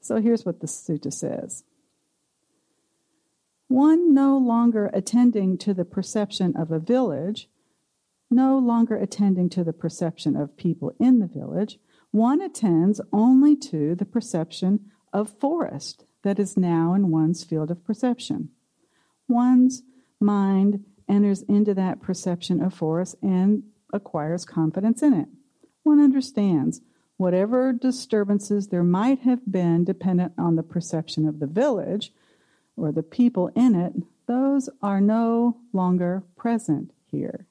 So 0.00 0.20
here's 0.20 0.44
what 0.46 0.60
the 0.60 0.66
sutta 0.66 1.12
says 1.12 1.64
One 3.68 4.14
no 4.14 4.38
longer 4.38 4.90
attending 4.92 5.58
to 5.58 5.74
the 5.74 5.84
perception 5.84 6.56
of 6.56 6.70
a 6.70 6.78
village, 6.78 7.48
no 8.30 8.58
longer 8.58 8.96
attending 8.96 9.48
to 9.50 9.64
the 9.64 9.72
perception 9.72 10.36
of 10.36 10.56
people 10.56 10.94
in 11.00 11.18
the 11.18 11.26
village, 11.26 11.78
one 12.10 12.40
attends 12.40 13.00
only 13.12 13.56
to 13.56 13.94
the 13.94 14.04
perception 14.04 14.90
of 15.12 15.38
forest 15.38 16.04
that 16.22 16.38
is 16.38 16.56
now 16.56 16.94
in 16.94 17.10
one's 17.10 17.44
field 17.44 17.70
of 17.70 17.84
perception. 17.84 18.50
One's 19.28 19.82
mind 20.20 20.84
enters 21.08 21.42
into 21.42 21.74
that 21.74 22.00
perception 22.00 22.62
of 22.62 22.74
forest 22.74 23.16
and 23.22 23.64
acquires 23.92 24.44
confidence 24.44 25.02
in 25.02 25.12
it. 25.12 25.28
One 25.82 26.00
understands 26.00 26.80
whatever 27.16 27.72
disturbances 27.72 28.68
there 28.68 28.82
might 28.82 29.20
have 29.20 29.50
been 29.50 29.84
dependent 29.84 30.32
on 30.38 30.56
the 30.56 30.62
perception 30.62 31.26
of 31.26 31.38
the 31.38 31.46
village 31.46 32.12
or 32.76 32.92
the 32.92 33.02
people 33.02 33.48
in 33.54 33.74
it, 33.74 33.94
those 34.26 34.68
are 34.82 35.00
no 35.00 35.58
longer 35.72 36.24
present 36.36 36.92
here. 37.10 37.46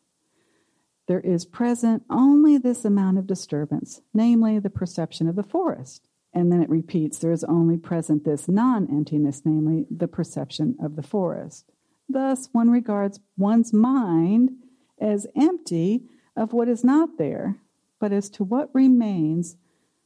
There 1.07 1.19
is 1.19 1.45
present 1.45 2.03
only 2.09 2.57
this 2.57 2.83
amount 2.83 3.17
of 3.17 3.27
disturbance, 3.27 4.01
namely 4.13 4.59
the 4.59 4.69
perception 4.69 5.27
of 5.27 5.35
the 5.35 5.43
forest. 5.43 6.01
And 6.33 6.51
then 6.51 6.61
it 6.61 6.69
repeats 6.69 7.17
there 7.19 7.31
is 7.31 7.43
only 7.45 7.77
present 7.77 8.25
this 8.25 8.49
non 8.49 8.87
emptiness, 8.89 9.43
namely 9.45 9.85
the 9.89 10.07
perception 10.07 10.75
of 10.83 10.95
the 10.95 11.03
forest. 11.03 11.71
Thus, 12.09 12.49
one 12.51 12.69
regards 12.69 13.19
one's 13.37 13.71
mind 13.71 14.51
as 14.99 15.27
empty 15.35 16.03
of 16.35 16.53
what 16.53 16.67
is 16.67 16.83
not 16.83 17.17
there, 17.17 17.57
but 17.99 18.11
as 18.11 18.29
to 18.31 18.43
what 18.43 18.69
remains, 18.73 19.55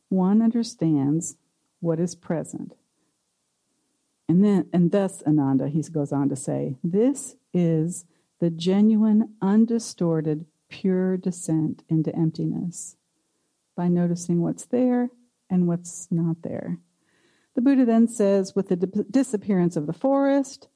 one 0.09 0.41
understands 0.41 1.37
what 1.79 1.99
is 1.99 2.15
present. 2.15 2.75
And 4.29 4.45
then, 4.45 4.69
and 4.71 4.91
thus, 4.91 5.23
Ananda, 5.23 5.67
he 5.67 5.81
goes 5.81 6.13
on 6.13 6.29
to 6.29 6.35
say, 6.35 6.77
this 6.83 7.35
is 7.51 8.05
the 8.39 8.51
genuine, 8.51 9.33
undistorted, 9.41 10.45
pure 10.69 11.17
descent 11.17 11.83
into 11.89 12.15
emptiness 12.15 12.95
by 13.75 13.87
noticing 13.87 14.41
what's 14.41 14.67
there 14.67 15.09
and 15.49 15.67
what's 15.67 16.07
not 16.11 16.43
there. 16.43 16.77
The 17.55 17.61
Buddha 17.61 17.85
then 17.85 18.07
says, 18.07 18.55
with 18.55 18.69
the 18.69 18.75
di- 18.75 19.03
disappearance 19.09 19.75
of 19.75 19.87
the 19.87 19.93
forest, 19.93 20.67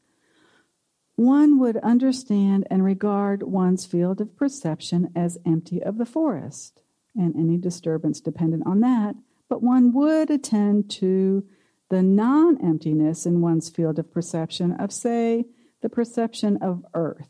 one 1.16 1.60
would 1.60 1.78
understand 1.78 2.66
and 2.72 2.84
regard 2.84 3.44
one's 3.44 3.86
field 3.86 4.20
of 4.20 4.36
perception 4.36 5.12
as 5.16 5.38
empty 5.46 5.82
of 5.82 6.00
the 6.00 6.08
forest 6.08 6.82
and 7.16 7.36
any 7.36 7.58
disturbance 7.58 8.20
dependent 8.20 8.64
on 8.66 8.80
that, 8.80 9.14
but 9.48 9.62
one 9.62 9.94
would 9.94 10.32
attend 10.32 10.90
to 10.90 11.46
the 11.94 12.02
non 12.02 12.60
emptiness 12.60 13.28
in 13.28 13.40
one's 13.40 13.70
field 13.70 14.00
of 14.00 14.12
perception 14.12 14.72
of, 14.72 14.92
say, 14.92 15.46
the 15.84 15.90
perception 15.90 16.58
of 16.58 16.84
earth 16.96 17.30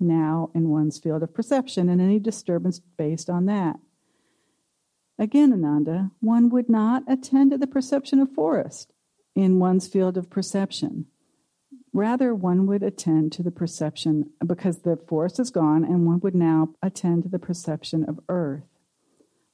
now 0.00 0.50
in 0.54 0.70
one's 0.70 0.98
field 0.98 1.22
of 1.22 1.34
perception 1.34 1.90
and 1.90 2.00
any 2.00 2.18
disturbance 2.18 2.78
based 2.78 3.28
on 3.28 3.44
that. 3.44 3.76
Again, 5.18 5.52
Ananda, 5.52 6.12
one 6.20 6.48
would 6.48 6.70
not 6.70 7.02
attend 7.06 7.50
to 7.50 7.58
the 7.58 7.66
perception 7.66 8.20
of 8.20 8.32
forest 8.32 8.94
in 9.36 9.58
one's 9.58 9.86
field 9.86 10.16
of 10.16 10.30
perception. 10.30 11.04
Rather, 11.92 12.34
one 12.34 12.66
would 12.66 12.82
attend 12.82 13.32
to 13.32 13.42
the 13.42 13.50
perception, 13.50 14.30
because 14.46 14.78
the 14.78 14.96
forest 15.06 15.38
is 15.38 15.50
gone, 15.50 15.84
and 15.84 16.06
one 16.06 16.20
would 16.20 16.34
now 16.34 16.70
attend 16.82 17.22
to 17.24 17.28
the 17.28 17.38
perception 17.38 18.02
of 18.04 18.18
earth. 18.30 18.64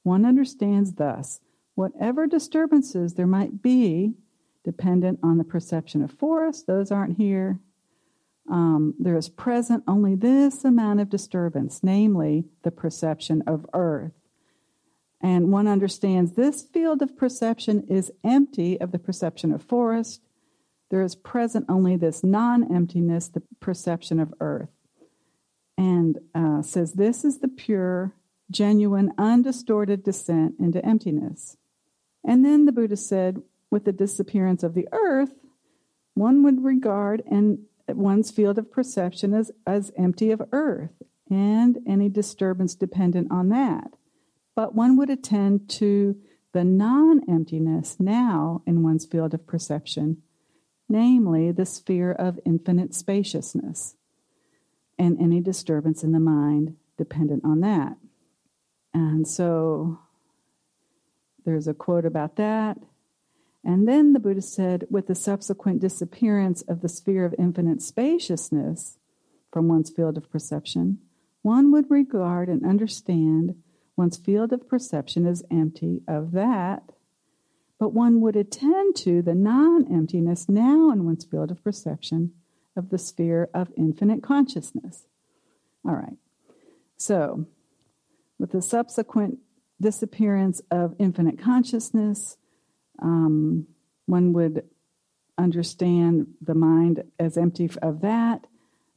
One 0.03 0.25
understands 0.25 0.93
thus 0.93 1.41
whatever 1.75 2.27
disturbances 2.27 3.15
there 3.15 3.27
might 3.27 3.61
be 3.61 4.13
dependent 4.63 5.19
on 5.23 5.37
the 5.37 5.43
perception 5.43 6.03
of 6.03 6.11
forest, 6.11 6.67
those 6.67 6.91
aren't 6.91 7.17
here. 7.17 7.59
Um, 8.49 8.95
there 8.99 9.17
is 9.17 9.29
present 9.29 9.83
only 9.87 10.15
this 10.15 10.65
amount 10.65 10.99
of 10.99 11.09
disturbance, 11.09 11.81
namely 11.83 12.45
the 12.63 12.71
perception 12.71 13.43
of 13.47 13.65
earth. 13.73 14.11
And 15.21 15.51
one 15.51 15.67
understands 15.67 16.33
this 16.33 16.63
field 16.63 17.01
of 17.01 17.15
perception 17.15 17.85
is 17.87 18.11
empty 18.23 18.81
of 18.81 18.91
the 18.91 18.99
perception 18.99 19.51
of 19.51 19.61
forest. 19.61 20.21
There 20.89 21.03
is 21.03 21.15
present 21.15 21.65
only 21.69 21.95
this 21.95 22.23
non 22.23 22.75
emptiness, 22.75 23.29
the 23.29 23.43
perception 23.59 24.19
of 24.19 24.33
earth. 24.39 24.69
And 25.77 26.19
uh, 26.35 26.61
says 26.63 26.93
this 26.93 27.23
is 27.23 27.39
the 27.39 27.47
pure, 27.47 28.13
genuine, 28.49 29.13
undistorted 29.17 30.03
descent 30.03 30.55
into 30.59 30.83
emptiness. 30.85 31.57
And 32.23 32.43
then 32.43 32.65
the 32.65 32.71
Buddha 32.71 32.97
said, 32.97 33.41
with 33.71 33.85
the 33.85 33.91
disappearance 33.91 34.61
of 34.61 34.75
the 34.75 34.87
earth, 34.91 35.31
one 36.13 36.43
would 36.43 36.63
regard 36.63 37.23
and 37.25 37.59
one's 37.87 38.29
field 38.29 38.59
of 38.59 38.71
perception 38.71 39.33
as, 39.33 39.51
as 39.65 39.91
empty 39.97 40.29
of 40.29 40.41
earth 40.51 41.01
and 41.29 41.79
any 41.87 42.09
disturbance 42.09 42.75
dependent 42.75 43.31
on 43.31 43.49
that 43.49 43.95
but 44.55 44.75
one 44.75 44.97
would 44.97 45.09
attend 45.09 45.69
to 45.69 46.17
the 46.53 46.63
non 46.63 47.21
emptiness 47.29 47.97
now 47.99 48.61
in 48.65 48.83
one's 48.83 49.05
field 49.05 49.33
of 49.33 49.47
perception, 49.47 50.21
namely 50.89 51.51
the 51.51 51.65
sphere 51.65 52.11
of 52.11 52.39
infinite 52.45 52.93
spaciousness, 52.93 53.95
and 54.99 55.19
any 55.19 55.39
disturbance 55.39 56.03
in 56.03 56.11
the 56.11 56.19
mind 56.19 56.75
dependent 56.97 57.45
on 57.45 57.61
that. 57.61 57.97
And 58.93 59.27
so 59.27 59.99
there's 61.45 61.67
a 61.67 61.73
quote 61.73 62.05
about 62.05 62.35
that. 62.35 62.77
And 63.63 63.87
then 63.87 64.13
the 64.13 64.19
Buddha 64.19 64.41
said, 64.41 64.87
with 64.89 65.07
the 65.07 65.15
subsequent 65.15 65.81
disappearance 65.81 66.61
of 66.63 66.81
the 66.81 66.89
sphere 66.89 67.25
of 67.25 67.35
infinite 67.37 67.81
spaciousness 67.81 68.97
from 69.51 69.67
one's 69.67 69.91
field 69.91 70.17
of 70.17 70.31
perception, 70.31 70.99
one 71.43 71.71
would 71.71 71.89
regard 71.89 72.49
and 72.49 72.65
understand 72.65 73.55
One's 74.01 74.17
field 74.17 74.53
of 74.53 74.67
perception 74.67 75.27
as 75.27 75.43
empty 75.51 76.01
of 76.07 76.31
that, 76.31 76.91
but 77.79 77.93
one 77.93 78.21
would 78.21 78.35
attend 78.35 78.95
to 78.97 79.21
the 79.21 79.35
non 79.35 79.85
emptiness 79.93 80.47
now 80.47 80.91
in 80.91 81.05
one's 81.05 81.25
field 81.25 81.51
of 81.51 81.63
perception 81.63 82.33
of 82.75 82.89
the 82.89 82.97
sphere 82.97 83.49
of 83.53 83.71
infinite 83.77 84.23
consciousness. 84.23 85.05
All 85.85 85.93
right. 85.93 86.17
So, 86.97 87.45
with 88.39 88.51
the 88.51 88.61
subsequent 88.61 89.37
disappearance 89.79 90.61
of 90.71 90.95
infinite 90.97 91.37
consciousness, 91.37 92.37
um, 93.01 93.67
one 94.05 94.33
would 94.33 94.63
understand 95.37 96.27
the 96.41 96.55
mind 96.55 97.03
as 97.19 97.37
empty 97.37 97.69
of 97.81 98.01
that, 98.01 98.47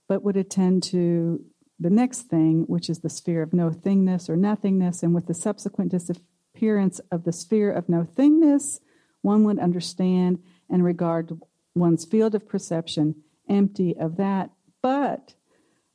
but 0.08 0.22
would 0.22 0.36
attend 0.36 0.82
to 0.82 1.44
the 1.78 1.90
next 1.90 2.22
thing, 2.22 2.64
which 2.66 2.88
is 2.88 3.00
the 3.00 3.10
sphere 3.10 3.42
of 3.42 3.52
no 3.52 3.70
thingness 3.70 4.28
or 4.28 4.36
nothingness, 4.36 5.02
and 5.02 5.14
with 5.14 5.26
the 5.26 5.34
subsequent 5.34 5.90
disappearance 5.90 7.00
of 7.10 7.24
the 7.24 7.32
sphere 7.32 7.72
of 7.72 7.88
no 7.88 8.04
thingness, 8.04 8.80
one 9.22 9.44
would 9.44 9.58
understand 9.58 10.38
and 10.70 10.84
regard 10.84 11.38
one's 11.74 12.04
field 12.04 12.34
of 12.34 12.48
perception 12.48 13.16
empty 13.48 13.96
of 13.96 14.16
that, 14.16 14.50
but 14.82 15.34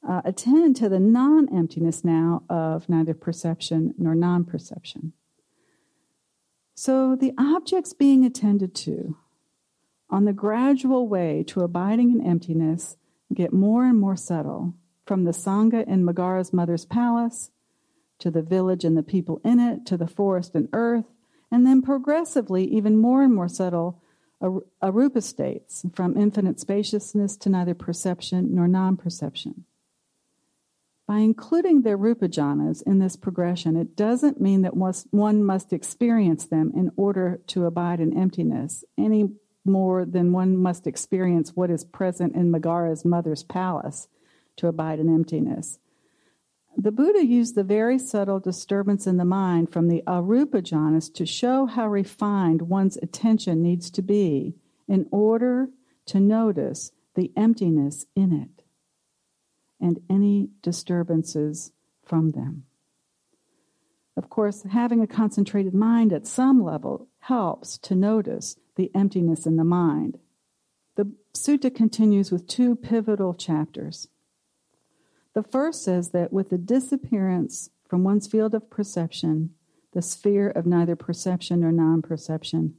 uh, 0.07 0.21
attend 0.23 0.75
to 0.77 0.89
the 0.89 0.99
non 0.99 1.53
emptiness 1.55 2.03
now 2.03 2.43
of 2.49 2.87
neither 2.87 3.13
perception 3.13 3.93
nor 3.97 4.15
non 4.15 4.45
perception. 4.45 5.13
So 6.81 7.13
the 7.13 7.33
objects 7.37 7.91
being 7.91 8.23
attended 8.23 8.73
to 8.75 9.17
on 10.09 10.23
the 10.23 10.31
gradual 10.31 11.09
way 11.09 11.43
to 11.47 11.59
abiding 11.59 12.09
in 12.09 12.25
emptiness 12.25 12.95
get 13.33 13.51
more 13.51 13.83
and 13.83 13.99
more 13.99 14.15
subtle, 14.15 14.75
from 15.05 15.25
the 15.25 15.31
Sangha 15.31 15.85
in 15.85 16.05
Megara's 16.05 16.53
mother's 16.53 16.85
palace, 16.85 17.51
to 18.19 18.31
the 18.31 18.41
village 18.41 18.85
and 18.85 18.95
the 18.95 19.03
people 19.03 19.41
in 19.43 19.59
it, 19.59 19.85
to 19.87 19.97
the 19.97 20.07
forest 20.07 20.55
and 20.55 20.69
earth, 20.71 21.03
and 21.51 21.67
then 21.67 21.81
progressively, 21.81 22.63
even 22.63 22.95
more 22.95 23.23
and 23.23 23.35
more 23.35 23.49
subtle, 23.49 24.01
arupa 24.41 25.21
states, 25.21 25.85
from 25.93 26.15
infinite 26.15 26.61
spaciousness 26.61 27.35
to 27.35 27.49
neither 27.49 27.73
perception 27.73 28.55
nor 28.55 28.69
non 28.69 28.95
perception. 28.95 29.65
By 31.09 31.21
including 31.21 31.81
the 31.81 31.97
rupa 31.97 32.29
jhanas 32.29 32.83
in 32.83 32.99
this 32.99 33.15
progression, 33.15 33.75
it 33.75 33.95
doesn't 33.95 34.39
mean 34.39 34.61
that 34.61 34.75
one 34.75 35.43
must 35.43 35.73
experience 35.73 36.45
them 36.45 36.71
in 36.75 36.91
order 36.97 37.41
to 37.47 37.65
abide 37.65 37.99
in 37.99 38.15
emptiness, 38.15 38.83
any 38.95 39.31
more 39.65 40.05
than 40.05 40.33
one 40.33 40.55
must 40.55 40.85
experience 40.85 41.55
what 41.55 41.71
is 41.71 41.83
present 41.83 42.35
in 42.35 42.51
Megara's 42.51 43.05
mother's 43.05 43.41
palace 43.41 44.07
to 44.57 44.67
abide 44.67 44.99
in 44.99 45.11
emptiness. 45.11 45.79
The 46.77 46.91
Buddha 46.91 47.25
used 47.25 47.55
the 47.55 47.63
very 47.63 47.97
subtle 47.97 48.39
disturbance 48.39 49.07
in 49.07 49.17
the 49.17 49.25
mind 49.25 49.71
from 49.71 49.87
the 49.87 50.03
arupa 50.05 50.61
jhanas 50.61 51.11
to 51.15 51.25
show 51.25 51.65
how 51.65 51.87
refined 51.87 52.69
one's 52.69 52.97
attention 52.97 53.63
needs 53.63 53.89
to 53.89 54.03
be 54.03 54.53
in 54.87 55.07
order 55.09 55.69
to 56.05 56.19
notice 56.19 56.91
the 57.15 57.31
emptiness 57.35 58.05
in 58.15 58.31
it 58.31 58.58
and 59.79 59.99
any 60.09 60.49
disturbances 60.61 61.71
from 62.05 62.31
them. 62.31 62.63
Of 64.17 64.29
course, 64.29 64.63
having 64.63 65.01
a 65.01 65.07
concentrated 65.07 65.73
mind 65.73 66.11
at 66.11 66.27
some 66.27 66.61
level 66.61 67.07
helps 67.19 67.77
to 67.79 67.95
notice 67.95 68.57
the 68.75 68.91
emptiness 68.93 69.45
in 69.45 69.55
the 69.55 69.63
mind. 69.63 70.19
The 70.95 71.11
sutta 71.33 71.73
continues 71.73 72.31
with 72.31 72.47
two 72.47 72.75
pivotal 72.75 73.33
chapters. 73.33 74.09
The 75.33 75.43
first 75.43 75.83
says 75.83 76.09
that 76.09 76.33
with 76.33 76.49
the 76.49 76.57
disappearance 76.57 77.69
from 77.87 78.03
one's 78.03 78.27
field 78.27 78.53
of 78.53 78.69
perception, 78.69 79.51
the 79.93 80.01
sphere 80.01 80.49
of 80.49 80.65
neither 80.65 80.95
perception 80.95 81.61
nor 81.61 81.71
non 81.71 82.01
perception, 82.01 82.75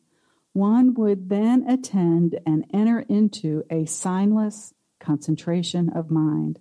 one 0.52 0.94
would 0.94 1.28
then 1.28 1.68
attend 1.68 2.38
and 2.44 2.66
enter 2.72 3.00
into 3.00 3.64
a 3.70 3.84
signless 3.84 4.74
concentration 4.98 5.88
of 5.90 6.10
mind. 6.10 6.58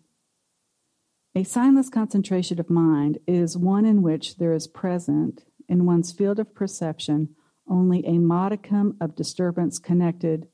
A 1.40 1.44
signless 1.44 1.90
concentration 1.90 2.60
of 2.60 2.70
mind 2.70 3.20
is 3.26 3.56
one 3.56 3.86
in 3.86 4.02
which 4.02 4.40
there 4.40 4.52
is 4.52 4.68
present 4.68 5.46
in 5.70 5.86
one's 5.86 6.12
field 6.12 6.38
of 6.38 6.54
perception 6.54 7.30
only 7.66 8.06
a 8.06 8.18
modicum 8.18 8.98
of 9.00 9.16
disturbance 9.16 9.80
connected 9.80 10.50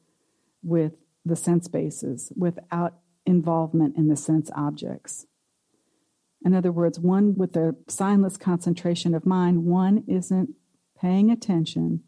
with 0.62 1.02
the 1.26 1.36
sense 1.36 1.68
bases 1.68 2.32
without 2.38 3.00
involvement 3.26 3.98
in 3.98 4.10
the 4.10 4.16
sense 4.16 4.52
objects. 4.56 5.26
In 6.46 6.54
other 6.54 6.72
words, 6.72 7.00
one 7.00 7.34
with 7.34 7.56
a 7.56 7.76
signless 7.88 8.40
concentration 8.40 9.16
of 9.16 9.26
mind, 9.26 9.66
one 9.66 10.04
isn't 10.08 10.52
paying 11.02 11.32
attention 11.32 12.04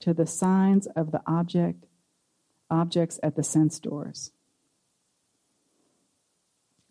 to 0.00 0.14
the 0.14 0.26
signs 0.26 0.86
of 0.96 1.12
the 1.12 1.20
object 1.26 1.84
objects 2.70 3.20
at 3.22 3.36
the 3.36 3.44
sense 3.44 3.78
doors, 3.78 4.32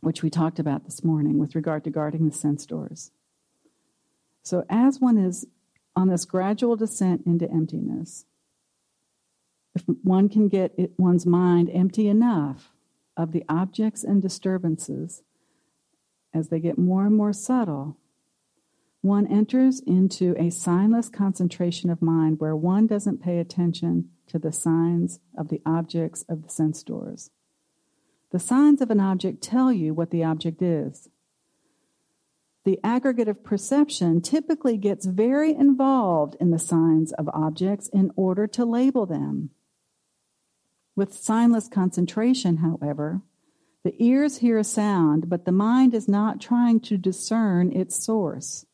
which 0.04 0.22
we 0.22 0.30
talked 0.30 0.60
about 0.60 0.86
this 0.86 1.04
morning 1.04 1.40
with 1.40 1.56
regard 1.56 1.84
to 1.84 1.90
guarding 1.90 2.28
the 2.28 2.36
sense 2.36 2.66
doors. 2.66 3.12
So 4.44 4.66
as 4.70 5.00
one 5.00 5.18
is 5.18 5.48
on 5.96 6.10
this 6.10 6.26
gradual 6.26 6.76
descent 6.76 7.26
into 7.26 7.50
emptiness, 7.50 8.26
if 9.76 9.84
one 10.04 10.30
can 10.30 10.50
get 10.50 10.74
it, 10.78 10.92
one's 10.98 11.26
mind 11.26 11.70
empty 11.74 12.08
enough 12.08 12.72
of 13.18 13.32
the 13.32 13.44
objects 13.48 14.04
and 14.04 14.22
disturbances 14.22 15.24
as 16.34 16.50
they 16.50 16.60
get 16.60 16.78
more 16.78 17.06
and 17.06 17.16
more 17.16 17.34
subtle, 17.34 17.98
one 19.02 19.28
enters 19.28 19.82
into 19.82 20.32
a 20.32 20.50
signless 20.50 21.12
concentration 21.12 21.90
of 21.90 22.02
mind 22.02 22.40
where 22.40 22.56
one 22.56 22.88
doesn't 22.88 23.22
pay 23.22 23.38
attention 23.38 24.10
to 24.28 24.40
the 24.40 24.52
signs 24.52 25.20
of 25.38 25.50
the 25.50 25.62
objects 25.66 26.24
of 26.30 26.44
the 26.44 26.50
sense 26.50 26.84
doors. 26.84 27.30
The 28.34 28.40
signs 28.40 28.82
of 28.82 28.90
an 28.90 29.00
object 29.00 29.44
tell 29.44 29.72
you 29.72 29.94
what 29.94 30.10
the 30.10 30.24
object 30.24 30.62
is 30.62 31.08
the 32.66 32.80
aggregate 32.84 33.28
of 33.28 33.44
perception 33.44 34.22
typically 34.22 34.78
gets 34.78 35.06
very 35.06 35.54
involved 35.54 36.36
in 36.40 36.50
the 36.50 36.58
signs 36.58 37.12
of 37.14 37.30
objects 37.34 37.90
in 37.90 38.10
order 38.16 38.48
to 38.48 38.66
label 38.66 39.06
them. 39.06 39.50
With 40.96 41.12
signless 41.12 41.70
concentration, 41.70 42.58
however, 42.58 43.22
the 43.84 43.94
ears 44.02 44.38
hear 44.38 44.58
a 44.58 44.64
sound, 44.64 45.30
but 45.30 45.44
the 45.44 45.52
mind 45.52 45.94
is 45.94 46.08
not 46.08 46.40
trying 46.40 46.80
to 46.82 46.98
discern 46.98 47.72
its 47.74 48.02
source. 48.02 48.66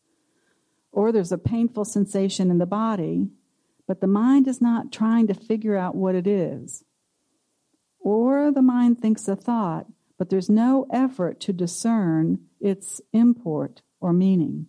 Or 0.91 1.11
there's 1.11 1.31
a 1.31 1.37
painful 1.39 1.85
sensation 1.85 2.51
in 2.51 2.59
the 2.59 2.67
body, 2.67 3.29
but 3.87 4.01
the 4.01 4.07
mind 4.07 4.47
is 4.47 4.61
not 4.61 4.91
trying 4.91 5.25
to 5.27 5.33
figure 5.33 5.75
out 5.75 5.95
what 5.95 6.13
it 6.13 6.27
is. 6.27 6.83
Or 7.99 8.51
the 8.51 8.61
mind 8.61 8.99
thinks 9.01 9.27
a 9.27 9.35
thought, 9.35 9.87
but 10.17 10.29
there's 10.29 10.49
no 10.49 10.87
effort 10.91 11.39
to 11.41 11.53
discern 11.53 12.39
its 12.59 13.01
import 13.13 13.81
or 13.99 14.13
meaning. 14.13 14.67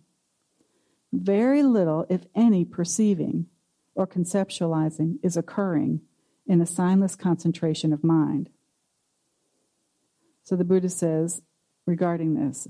Very 1.13 1.63
little, 1.63 2.07
if 2.09 2.23
any, 2.35 2.65
perceiving 2.65 3.47
or 3.95 4.07
conceptualizing 4.07 5.19
is 5.23 5.37
occurring 5.37 6.03
in 6.47 6.61
a 6.61 6.65
signless 6.65 7.19
concentration 7.19 7.93
of 7.93 8.05
mind. 8.05 8.51
So 10.45 10.57
the 10.57 10.65
Buddha 10.65 10.89
says 10.89 11.43
regarding 11.87 12.35
this 12.35 12.69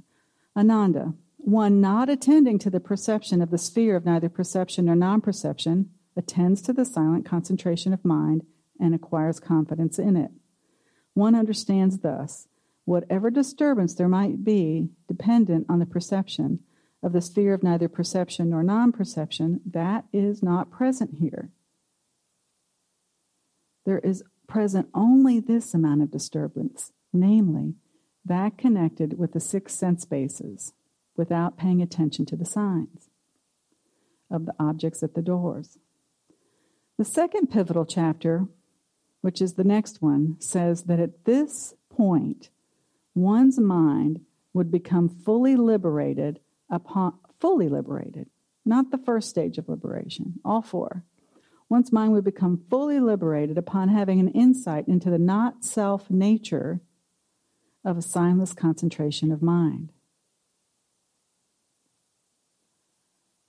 Ananda, 0.57 1.15
one 1.37 1.81
not 1.81 2.09
attending 2.09 2.59
to 2.59 2.71
the 2.71 2.81
perception 2.81 3.41
of 3.41 3.51
the 3.51 3.59
sphere 3.59 3.97
of 3.97 4.05
neither 4.05 4.29
perception 4.29 4.87
nor 4.87 4.97
non 4.97 5.21
perception 5.21 5.91
attends 6.17 6.61
to 6.63 6.73
the 6.73 6.83
signless 6.83 7.25
concentration 7.25 7.93
of 7.93 8.05
mind 8.05 8.43
and 8.79 8.95
acquires 8.95 9.41
confidence 9.41 9.99
in 9.99 10.17
it. 10.17 10.31
One 11.15 11.35
understands 11.35 11.99
thus 11.99 12.49
whatever 12.85 13.31
disturbance 13.31 13.95
there 13.95 14.09
might 14.09 14.45
be 14.45 14.91
dependent 15.09 15.67
on 15.69 15.79
the 15.79 15.87
perception 15.87 16.61
of 17.03 17.13
the 17.13 17.21
sphere 17.21 17.55
of 17.55 17.63
neither 17.63 17.89
perception 17.89 18.51
nor 18.51 18.63
non 18.63 18.93
perception, 18.93 19.61
that 19.65 20.05
is 20.13 20.43
not 20.43 20.71
present 20.71 21.17
here. 21.21 21.51
There 23.87 24.01
is 24.01 24.23
present 24.47 24.89
only 24.95 25.41
this 25.41 25.73
amount 25.73 26.03
of 26.03 26.11
disturbance, 26.11 26.93
namely, 27.13 27.75
that 28.25 28.59
connected 28.59 29.19
with 29.19 29.33
the 29.33 29.41
six 29.41 29.75
sense 29.75 30.05
bases, 30.05 30.75
without 31.17 31.57
paying 31.57 31.81
attention 31.81 32.27
to 32.27 32.37
the 32.37 32.45
signs 32.45 33.09
of 34.31 34.47
the 34.47 34.55
objects 34.59 35.03
at 35.03 35.15
the 35.15 35.23
doors. 35.23 35.79
The 36.99 37.05
second 37.05 37.49
pivotal 37.51 37.87
chapter, 37.87 38.47
which 39.21 39.41
is 39.43 39.55
the 39.55 39.65
next 39.65 40.01
one, 40.01 40.37
says 40.41 40.85
that 40.85 41.01
at 41.01 41.25
this 41.25 41.75
point, 41.91 42.51
one's 43.15 43.59
mind 43.59 44.21
would 44.53 44.71
become 44.71 45.09
fully 45.09 45.57
liberated 45.57 46.41
upon 46.71 47.15
fully 47.39 47.69
liberated, 47.69 48.29
not 48.65 48.91
the 48.91 48.99
first 48.99 49.31
stage 49.31 49.57
of 49.59 49.69
liberation, 49.69 50.41
all 50.45 50.63
four. 50.63 51.05
One's 51.71 51.93
mind 51.93 52.13
would 52.13 52.25
become 52.25 52.65
fully 52.69 53.01
liberated 53.01 53.57
upon 53.57 53.89
having 53.89 54.21
an 54.21 54.29
insight 54.29 54.89
into 54.89 55.09
the 55.09 55.19
not 55.19 55.65
self 55.65 56.11
nature 56.11 56.81
of 57.85 57.97
a 57.97 58.03
signless 58.03 58.55
concentration 58.55 59.33
of 59.33 59.41
mind. 59.41 59.93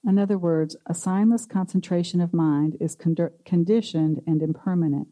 In 0.04 0.18
other 0.18 0.38
words, 0.38 0.76
a 0.86 0.94
signless 0.94 1.48
concentration 1.48 2.22
of 2.22 2.34
mind 2.34 2.78
is 2.80 2.96
conditioned 2.96 4.22
and 4.26 4.42
impermanent, 4.42 5.10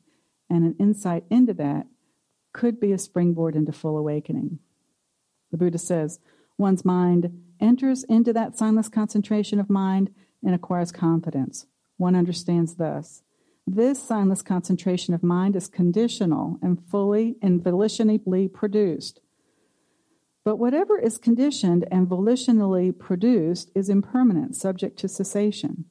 and 0.50 0.64
an 0.64 0.76
insight 0.80 1.24
into 1.30 1.54
that 1.56 1.88
could 2.54 2.80
be 2.80 2.92
a 2.92 2.98
springboard 2.98 3.56
into 3.56 3.72
full 3.72 3.98
awakening. 3.98 4.60
The 5.52 5.58
Buddha 5.58 5.78
says, 5.78 6.20
one's 6.58 6.86
mind 6.86 7.42
enters 7.60 8.04
into 8.04 8.34
that 8.34 8.56
signless 8.56 8.92
concentration 8.92 9.60
of 9.60 9.70
mind 9.70 10.14
and 10.44 10.56
acquires 10.56 10.92
confidence. 10.92 11.66
One 11.98 12.16
understands 12.16 12.76
thus. 12.76 13.24
This 13.68 14.00
signless 14.00 14.44
concentration 14.44 15.14
of 15.14 15.22
mind 15.22 15.56
is 15.56 15.68
conditional 15.68 16.58
and 16.62 16.82
fully 16.90 17.38
and 17.42 17.62
volitionally 17.62 18.52
produced. 18.52 19.22
But 20.44 20.56
whatever 20.56 20.98
is 20.98 21.18
conditioned 21.18 21.86
and 21.92 22.08
volitionally 22.08 22.98
produced 22.98 23.70
is 23.76 23.90
impermanent, 23.90 24.56
subject 24.56 24.98
to 25.00 25.08
cessation. 25.08 25.86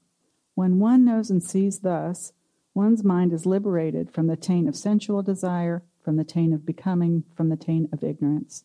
When 0.55 0.81
one 0.81 1.05
knows 1.05 1.31
and 1.31 1.42
sees 1.42 1.81
thus, 1.81 2.33
one's 2.79 3.03
mind 3.03 3.33
is 3.33 3.45
liberated 3.45 4.09
from 4.09 4.29
the 4.29 4.37
taint 4.37 4.69
of 4.69 4.77
sensual 4.77 5.21
desire, 5.21 5.83
from 6.05 6.17
the 6.17 6.23
taint 6.23 6.55
of 6.55 6.64
becoming, 6.64 7.25
from 7.35 7.49
the 7.49 7.57
taint 7.57 7.91
of 7.93 8.05
ignorance. 8.05 8.64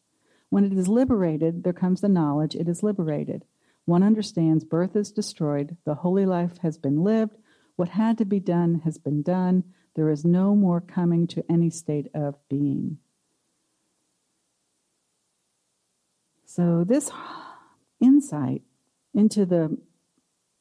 When 0.50 0.64
it 0.64 0.74
is 0.74 0.88
liberated, 0.88 1.64
there 1.64 1.74
comes 1.74 2.00
the 2.00 2.10
knowledge 2.10 2.54
it 2.54 2.68
is 2.68 2.84
liberated. 2.84 3.44
One 3.86 4.04
understands 4.04 4.64
birth 4.64 4.96
is 4.96 5.12
destroyed, 5.12 5.78
the 5.84 5.96
holy 5.96 6.28
life 6.28 6.60
has 6.60 6.78
been 6.78 7.04
lived, 7.04 7.38
What 7.76 7.90
had 7.90 8.20
to 8.20 8.26
be 8.26 8.40
done 8.40 8.82
has 8.84 9.00
been 9.00 9.24
done. 9.24 9.64
There 9.96 10.12
is 10.12 10.24
no 10.24 10.56
more 10.56 10.80
coming 10.80 11.26
to 11.28 11.44
any 11.50 11.72
state 11.72 12.08
of 12.14 12.36
being. 12.48 13.00
So, 16.46 16.84
this 16.84 17.10
insight 18.00 18.62
into 19.16 19.48
the 19.48 19.76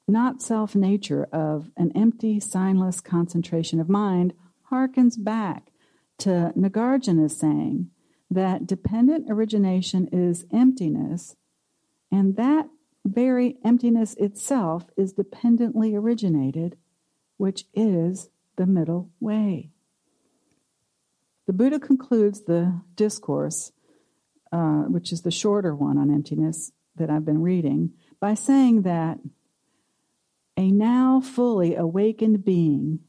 not 0.09 0.43
self 0.43 0.75
nature 0.75 1.29
of 1.33 1.71
an 1.77 1.93
empty, 1.95 2.39
signless 2.39 3.03
concentration 3.03 3.81
of 3.81 3.89
mind 3.89 4.35
harkens 4.71 5.23
back 5.23 5.73
to 6.19 6.53
Nagarjuna's 6.57 7.39
saying 7.39 7.91
that 8.31 8.67
dependent 8.67 9.27
origination 9.29 10.09
is 10.13 10.47
emptiness, 10.53 11.37
and 12.11 12.37
that 12.37 12.69
very 13.05 13.59
emptiness 13.65 14.15
itself 14.15 14.85
is 14.97 15.13
dependently 15.13 15.95
originated, 15.95 16.77
which 17.37 17.65
is 17.75 18.31
the 18.57 18.67
middle 18.67 19.11
way. 19.21 19.71
The 21.47 21.53
Buddha 21.53 21.81
concludes 21.81 22.43
the 22.43 22.81
discourse, 22.95 23.73
uh, 24.53 24.83
which 24.83 25.13
is 25.13 25.23
the 25.23 25.31
shorter 25.31 25.75
one 25.75 25.99
on 25.99 26.11
emptiness 26.11 26.73
that 26.97 27.11
I've 27.11 27.25
been 27.25 27.43
reading, 27.43 27.93
by 28.21 28.35
saying 28.35 28.83
that 28.83 29.19
a 30.57 30.71
now 30.71 31.21
fully 31.21 31.75
awakened 31.75 32.45
being 32.45 33.01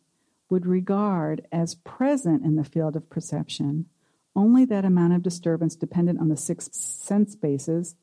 would 0.50 0.66
regard 0.66 1.48
as 1.52 1.76
present 1.76 2.44
in 2.44 2.56
the 2.56 2.64
field 2.64 2.96
of 2.96 3.10
perception 3.10 3.86
only 4.36 4.66
that 4.66 4.86
amount 4.86 5.14
of 5.14 5.22
disturbance 5.22 5.76
dependent 5.76 6.20
on 6.20 6.30
the 6.30 6.38
six 6.38 6.70
sense 6.72 7.36
bases 7.36 7.96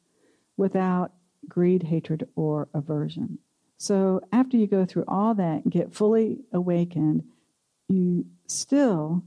without 0.57 1.13
greed, 1.49 1.85
hatred, 1.85 2.29
or 2.37 2.69
aversion. 2.75 3.39
So 3.79 4.21
after 4.33 4.57
you 4.57 4.67
go 4.67 4.85
through 4.85 5.05
all 5.09 5.35
that 5.35 5.65
and 5.65 5.73
get 5.73 5.95
fully 5.95 6.41
awakened, 6.53 7.25
you 7.89 8.27
still 8.47 9.25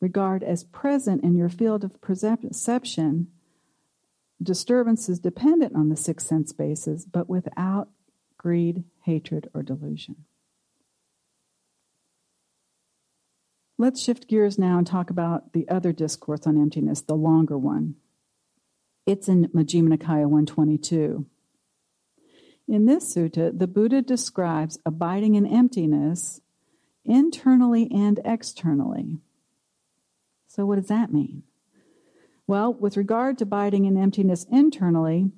regard 0.00 0.42
as 0.42 0.64
present 0.64 1.24
in 1.24 1.36
your 1.36 1.48
field 1.48 1.82
of 1.82 2.00
perception 2.00 3.28
disturbances 4.42 5.18
dependent 5.18 5.74
on 5.74 5.88
the 5.88 5.96
six 5.96 6.24
sense 6.24 6.52
bases, 6.52 7.04
but 7.04 7.28
without 7.28 7.88
greed, 8.46 8.84
hatred, 9.02 9.50
or 9.54 9.60
delusion. 9.60 10.14
Let's 13.76 14.00
shift 14.00 14.28
gears 14.28 14.56
now 14.56 14.78
and 14.78 14.86
talk 14.86 15.10
about 15.10 15.52
the 15.52 15.68
other 15.68 15.92
discourse 15.92 16.46
on 16.46 16.56
emptiness, 16.56 17.00
the 17.00 17.16
longer 17.16 17.58
one. 17.58 17.96
It's 19.04 19.26
in 19.26 19.48
Majjhima 19.48 19.96
Nikaya 19.96 20.28
122. 20.28 21.26
In 22.68 22.86
this 22.86 23.12
sutta, 23.12 23.50
the 23.58 23.66
Buddha 23.66 24.00
describes 24.00 24.78
abiding 24.86 25.34
in 25.34 25.44
emptiness 25.44 26.40
internally 27.04 27.90
and 27.92 28.20
externally. 28.24 29.18
So, 30.46 30.64
what 30.66 30.76
does 30.76 30.86
that 30.86 31.12
mean? 31.12 31.42
Well, 32.46 32.72
with 32.72 32.96
regard 32.96 33.38
to 33.38 33.42
abiding 33.42 33.86
in 33.86 33.96
emptiness 33.96 34.46
internally, 34.52 35.32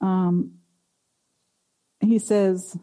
um, 0.00 0.60
he 2.08 2.18
says, 2.18 2.78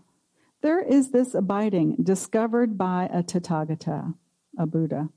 There 0.61 0.81
is 0.81 1.11
this 1.11 1.33
abiding 1.33 1.97
discovered 2.03 2.77
by 2.77 3.09
a 3.11 3.23
Tathagata 3.23 4.15
a 4.57 4.65
Buddha, 4.65 5.09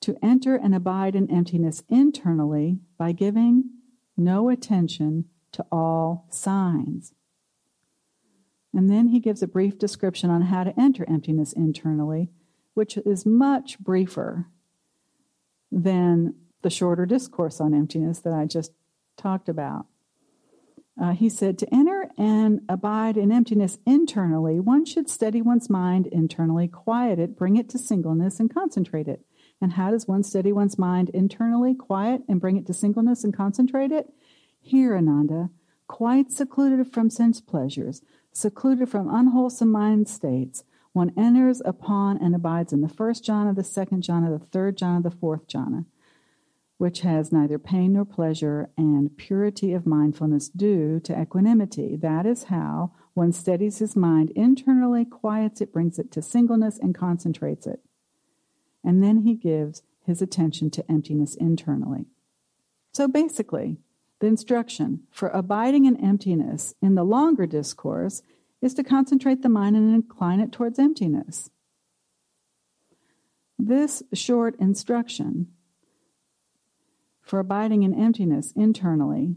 to 0.00 0.16
enter 0.22 0.54
and 0.54 0.74
abide 0.74 1.14
in 1.14 1.30
emptiness 1.30 1.82
internally 1.88 2.78
by 2.98 3.12
giving 3.12 3.70
no 4.16 4.48
attention 4.48 5.26
to 5.52 5.64
all 5.70 6.26
signs. 6.30 7.12
And 8.72 8.88
then 8.88 9.08
he 9.08 9.18
gives 9.18 9.42
a 9.42 9.48
brief 9.48 9.78
description 9.78 10.30
on 10.30 10.42
how 10.42 10.64
to 10.64 10.78
enter 10.78 11.04
emptiness 11.08 11.52
internally, 11.52 12.30
which 12.74 12.96
is 12.98 13.26
much 13.26 13.78
briefer 13.78 14.46
than 15.72 16.34
the 16.62 16.70
shorter 16.70 17.06
discourse 17.06 17.60
on 17.60 17.74
emptiness 17.74 18.20
that 18.20 18.32
I 18.32 18.44
just 18.44 18.72
talked 19.16 19.48
about. 19.48 19.86
Uh, 21.00 21.12
he 21.12 21.30
said, 21.30 21.58
To 21.58 21.74
enter 21.74 22.10
and 22.18 22.60
abide 22.68 23.16
in 23.16 23.32
emptiness 23.32 23.78
internally, 23.86 24.60
one 24.60 24.84
should 24.84 25.08
steady 25.08 25.40
one's 25.40 25.70
mind 25.70 26.06
internally, 26.08 26.68
quiet 26.68 27.18
it, 27.18 27.38
bring 27.38 27.56
it 27.56 27.70
to 27.70 27.78
singleness, 27.78 28.38
and 28.38 28.52
concentrate 28.52 29.08
it. 29.08 29.24
And 29.62 29.72
how 29.72 29.90
does 29.90 30.06
one 30.06 30.22
steady 30.22 30.52
one's 30.52 30.78
mind 30.78 31.08
internally, 31.10 31.74
quiet, 31.74 32.22
and 32.28 32.40
bring 32.40 32.58
it 32.58 32.66
to 32.66 32.74
singleness 32.74 33.24
and 33.24 33.34
concentrate 33.34 33.92
it? 33.92 34.12
Here, 34.60 34.94
Ananda, 34.94 35.48
quite 35.86 36.30
secluded 36.30 36.92
from 36.92 37.08
sense 37.08 37.40
pleasures, 37.40 38.02
secluded 38.32 38.90
from 38.90 39.12
unwholesome 39.12 39.72
mind 39.72 40.06
states, 40.06 40.64
one 40.92 41.12
enters 41.16 41.62
upon 41.64 42.18
and 42.18 42.34
abides 42.34 42.74
in 42.74 42.82
the 42.82 42.88
first 42.88 43.24
jhana, 43.24 43.54
the 43.54 43.64
second 43.64 44.02
jhana, 44.02 44.38
the 44.38 44.44
third 44.44 44.76
jhana, 44.76 45.02
the 45.02 45.10
fourth 45.10 45.46
jhana 45.46 45.86
which 46.80 47.02
has 47.02 47.30
neither 47.30 47.58
pain 47.58 47.92
nor 47.92 48.06
pleasure, 48.06 48.70
and 48.74 49.14
purity 49.18 49.74
of 49.74 49.84
mindfulness 49.84 50.48
due 50.48 50.98
to 50.98 51.20
equanimity. 51.20 51.94
That 51.94 52.24
is 52.24 52.44
how 52.44 52.92
one 53.12 53.32
steadies 53.32 53.80
his 53.80 53.94
mind 53.94 54.30
internally, 54.30 55.04
quiets 55.04 55.60
it, 55.60 55.74
brings 55.74 55.98
it 55.98 56.10
to 56.12 56.22
singleness, 56.22 56.78
and 56.78 56.94
concentrates 56.94 57.66
it. 57.66 57.80
And 58.82 59.02
then 59.02 59.18
he 59.18 59.34
gives 59.34 59.82
his 60.06 60.22
attention 60.22 60.70
to 60.70 60.90
emptiness 60.90 61.34
internally. 61.34 62.06
So 62.94 63.06
basically, 63.06 63.76
the 64.20 64.28
instruction 64.28 65.00
for 65.10 65.28
abiding 65.28 65.84
in 65.84 66.02
emptiness 66.02 66.74
in 66.80 66.94
the 66.94 67.04
longer 67.04 67.44
discourse 67.44 68.22
is 68.62 68.72
to 68.72 68.82
concentrate 68.82 69.42
the 69.42 69.50
mind 69.50 69.76
and 69.76 69.94
incline 69.94 70.40
it 70.40 70.50
towards 70.50 70.78
emptiness. 70.78 71.50
This 73.58 74.02
short 74.14 74.58
instruction 74.58 75.48
for 77.30 77.38
abiding 77.38 77.84
in 77.84 77.94
emptiness 77.94 78.52
internally 78.56 79.36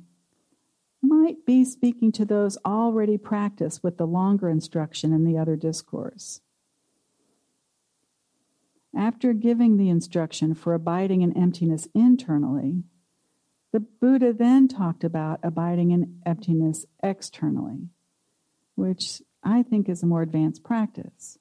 might 0.99 1.45
be 1.45 1.63
speaking 1.63 2.12
to 2.12 2.25
those 2.25 2.58
already 2.65 3.19
practiced 3.19 3.84
with 3.84 3.97
the 3.97 4.08
longer 4.08 4.49
instruction 4.49 5.13
in 5.13 5.25
the 5.25 5.38
other 5.38 5.56
discourse. 5.56 6.41
After 8.97 9.32
giving 9.34 9.77
the 9.77 9.89
instruction 9.89 10.56
for 10.56 10.73
abiding 10.73 11.21
in 11.21 11.38
emptiness 11.38 11.88
internally, 11.93 12.82
the 13.71 13.82
Buddha 13.82 14.34
then 14.34 14.67
talked 14.67 15.03
about 15.03 15.39
abiding 15.43 15.91
in 15.91 16.19
emptiness 16.25 16.88
externally, 17.03 17.89
which 18.73 19.21
I 19.43 19.62
think 19.62 19.88
is 19.88 20.01
a 20.01 20.08
more 20.08 20.23
advanced 20.23 20.63
practice. 20.63 21.38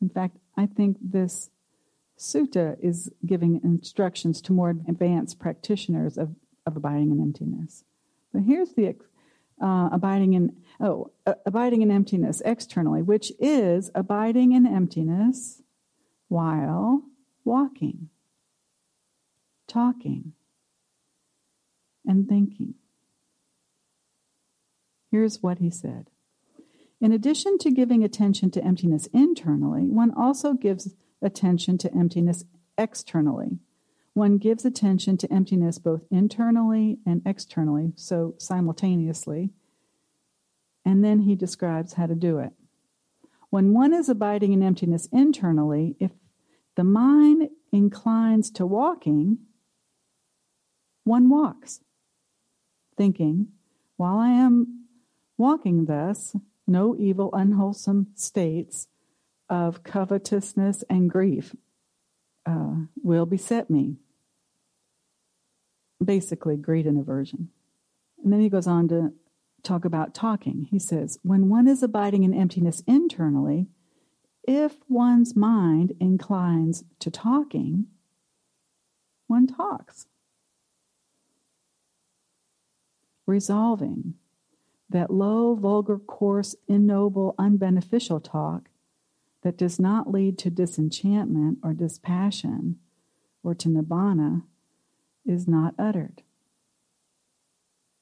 In 0.00 0.08
fact, 0.08 0.36
I 0.56 0.66
think 0.66 0.98
this 1.00 1.50
Sutta 2.18 2.76
is 2.82 3.10
giving 3.24 3.60
instructions 3.62 4.40
to 4.42 4.52
more 4.52 4.70
advanced 4.70 5.38
practitioners 5.38 6.16
of, 6.16 6.34
of 6.64 6.76
abiding 6.76 7.10
in 7.10 7.20
emptiness. 7.20 7.84
But 8.32 8.42
here's 8.42 8.72
the 8.72 8.96
uh, 9.60 9.88
abiding 9.92 10.34
in 10.34 10.56
oh 10.80 11.10
uh, 11.26 11.34
abiding 11.46 11.82
in 11.82 11.90
emptiness 11.90 12.42
externally, 12.44 13.02
which 13.02 13.32
is 13.38 13.90
abiding 13.94 14.52
in 14.52 14.66
emptiness 14.66 15.62
while 16.28 17.02
walking, 17.44 18.10
talking, 19.66 20.32
and 22.04 22.28
thinking. 22.28 22.74
Here's 25.10 25.42
what 25.42 25.58
he 25.58 25.70
said. 25.70 26.10
In 27.00 27.12
addition 27.12 27.58
to 27.58 27.70
giving 27.70 28.02
attention 28.02 28.50
to 28.52 28.64
emptiness 28.64 29.06
internally, 29.12 29.84
one 29.84 30.12
also 30.14 30.54
gives 30.54 30.94
attention 31.26 31.76
to 31.78 31.94
emptiness 31.94 32.44
externally. 32.78 33.58
One 34.14 34.38
gives 34.38 34.64
attention 34.64 35.18
to 35.18 35.32
emptiness 35.32 35.78
both 35.78 36.06
internally 36.10 36.98
and 37.04 37.20
externally, 37.26 37.92
so 37.96 38.34
simultaneously. 38.38 39.50
And 40.86 41.04
then 41.04 41.20
he 41.20 41.34
describes 41.34 41.92
how 41.94 42.06
to 42.06 42.14
do 42.14 42.38
it. 42.38 42.52
When 43.50 43.74
one 43.74 43.92
is 43.92 44.08
abiding 44.08 44.54
in 44.54 44.62
emptiness 44.62 45.06
internally, 45.12 45.96
if 46.00 46.12
the 46.76 46.84
mind 46.84 47.50
inclines 47.72 48.50
to 48.52 48.64
walking, 48.64 49.38
one 51.04 51.28
walks, 51.28 51.80
thinking, 52.96 53.48
while 53.96 54.16
I 54.18 54.30
am 54.30 54.86
walking 55.36 55.84
thus, 55.84 56.34
no 56.66 56.96
evil, 56.96 57.30
unwholesome 57.32 58.08
states 58.14 58.88
of 59.48 59.82
covetousness 59.82 60.84
and 60.88 61.10
grief 61.10 61.54
uh, 62.44 62.74
will 63.02 63.26
beset 63.26 63.70
me. 63.70 63.96
Basically, 66.04 66.56
greed 66.56 66.86
and 66.86 66.98
aversion. 66.98 67.48
And 68.22 68.32
then 68.32 68.40
he 68.40 68.48
goes 68.48 68.66
on 68.66 68.88
to 68.88 69.12
talk 69.62 69.84
about 69.84 70.14
talking. 70.14 70.68
He 70.70 70.78
says, 70.78 71.18
When 71.22 71.48
one 71.48 71.66
is 71.66 71.82
abiding 71.82 72.22
in 72.22 72.34
emptiness 72.34 72.82
internally, 72.86 73.66
if 74.46 74.76
one's 74.88 75.34
mind 75.34 75.92
inclines 76.00 76.84
to 77.00 77.10
talking, 77.10 77.86
one 79.26 79.46
talks. 79.46 80.06
Resolving 83.26 84.14
that 84.88 85.10
low, 85.10 85.56
vulgar, 85.56 85.98
coarse, 85.98 86.54
ignoble, 86.68 87.34
unbeneficial 87.38 88.22
talk 88.22 88.68
that 89.46 89.56
does 89.56 89.78
not 89.78 90.10
lead 90.10 90.36
to 90.36 90.50
disenchantment 90.50 91.56
or 91.62 91.72
dispassion 91.72 92.80
or 93.44 93.54
to 93.54 93.68
nibbana 93.68 94.42
is 95.24 95.46
not 95.46 95.72
uttered. 95.78 96.24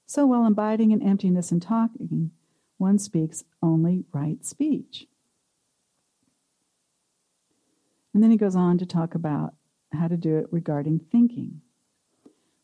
So 0.06 0.24
while 0.24 0.46
abiding 0.46 0.90
in 0.90 1.02
emptiness 1.02 1.52
and 1.52 1.60
talking, 1.60 2.30
one 2.78 2.98
speaks 2.98 3.44
only 3.62 4.06
right 4.10 4.42
speech. 4.42 5.06
And 8.14 8.22
then 8.22 8.30
he 8.30 8.38
goes 8.38 8.56
on 8.56 8.78
to 8.78 8.86
talk 8.86 9.14
about 9.14 9.52
how 9.92 10.08
to 10.08 10.16
do 10.16 10.38
it 10.38 10.46
regarding 10.50 10.98
thinking. 10.98 11.60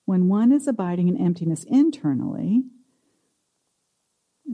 When 0.06 0.28
one 0.28 0.52
is 0.52 0.66
abiding 0.66 1.08
in 1.08 1.18
emptiness 1.18 1.64
internally, 1.64 2.62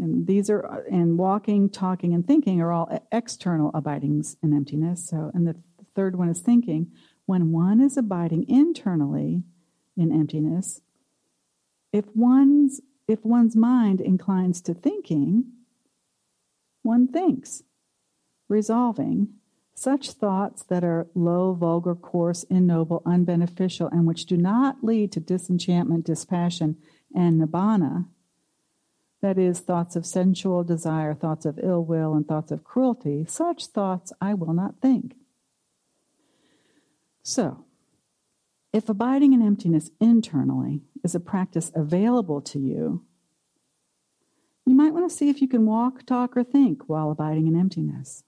and 0.03 0.27
these 0.27 0.51
are 0.51 0.65
uh, 0.67 0.81
and 0.91 1.19
walking, 1.19 1.69
talking, 1.69 2.15
and 2.15 2.27
thinking 2.27 2.61
are 2.61 2.73
all 2.73 3.03
external 3.13 3.71
abidings 3.75 4.37
in 4.43 4.53
emptiness. 4.53 5.09
So, 5.09 5.31
and 5.35 5.47
the 5.47 5.57
third 5.95 6.17
one 6.17 6.29
is 6.29 6.41
thinking. 6.41 6.93
When 7.27 7.51
one 7.51 7.81
is 7.81 7.97
abiding 7.97 8.49
internally 8.49 9.43
in 9.97 10.13
emptiness, 10.13 10.81
if 11.93 12.05
one's 12.15 12.81
if 13.09 13.25
one's 13.25 13.57
mind 13.57 14.01
inclines 14.01 14.61
to 14.63 14.75
thinking, 14.75 15.45
one 16.83 17.09
thinks, 17.09 17.63
resolving 18.49 19.29
such 19.75 20.13
thoughts 20.13 20.63
that 20.65 20.83
are 20.83 21.07
low, 21.15 21.53
vulgar, 21.53 21.95
coarse, 21.95 22.45
ignoble, 22.51 23.03
unbeneficial, 23.05 23.93
and 23.93 24.07
which 24.07 24.25
do 24.25 24.37
not 24.37 24.83
lead 24.83 25.13
to 25.13 25.21
disenchantment, 25.21 26.07
dispassion, 26.07 26.77
and 27.15 27.41
nibbana, 27.41 28.07
that 29.23 29.39
is, 29.39 29.61
thoughts 29.61 29.97
of 29.97 30.07
sensual 30.07 30.63
desire, 30.63 31.15
thoughts 31.15 31.47
of 31.47 31.59
ill 31.63 31.85
will, 31.85 32.15
and 32.15 32.27
thoughts 32.27 32.53
of 32.53 32.65
cruelty, 32.65 33.25
such 33.27 33.67
thoughts 33.67 34.13
I 34.21 34.35
will 34.35 34.53
not 34.53 34.81
think. 34.81 35.17
So, 37.23 37.65
if 38.73 38.89
abiding 38.89 39.33
in 39.33 39.43
emptiness 39.43 39.91
internally 40.01 40.83
is 41.03 41.15
a 41.15 41.21
practice 41.21 41.73
available 41.75 42.41
to 42.43 42.59
you, 42.59 43.05
you 44.67 44.75
might 44.75 44.93
want 44.93 45.09
to 45.09 45.17
see 45.17 45.31
if 45.31 45.41
you 45.41 45.49
can 45.49 45.65
walk, 45.65 46.05
talk, 46.05 46.37
or 46.37 46.45
think 46.45 46.89
while 46.89 47.11
abiding 47.11 47.47
in 47.47 47.59
emptiness. 47.59 48.25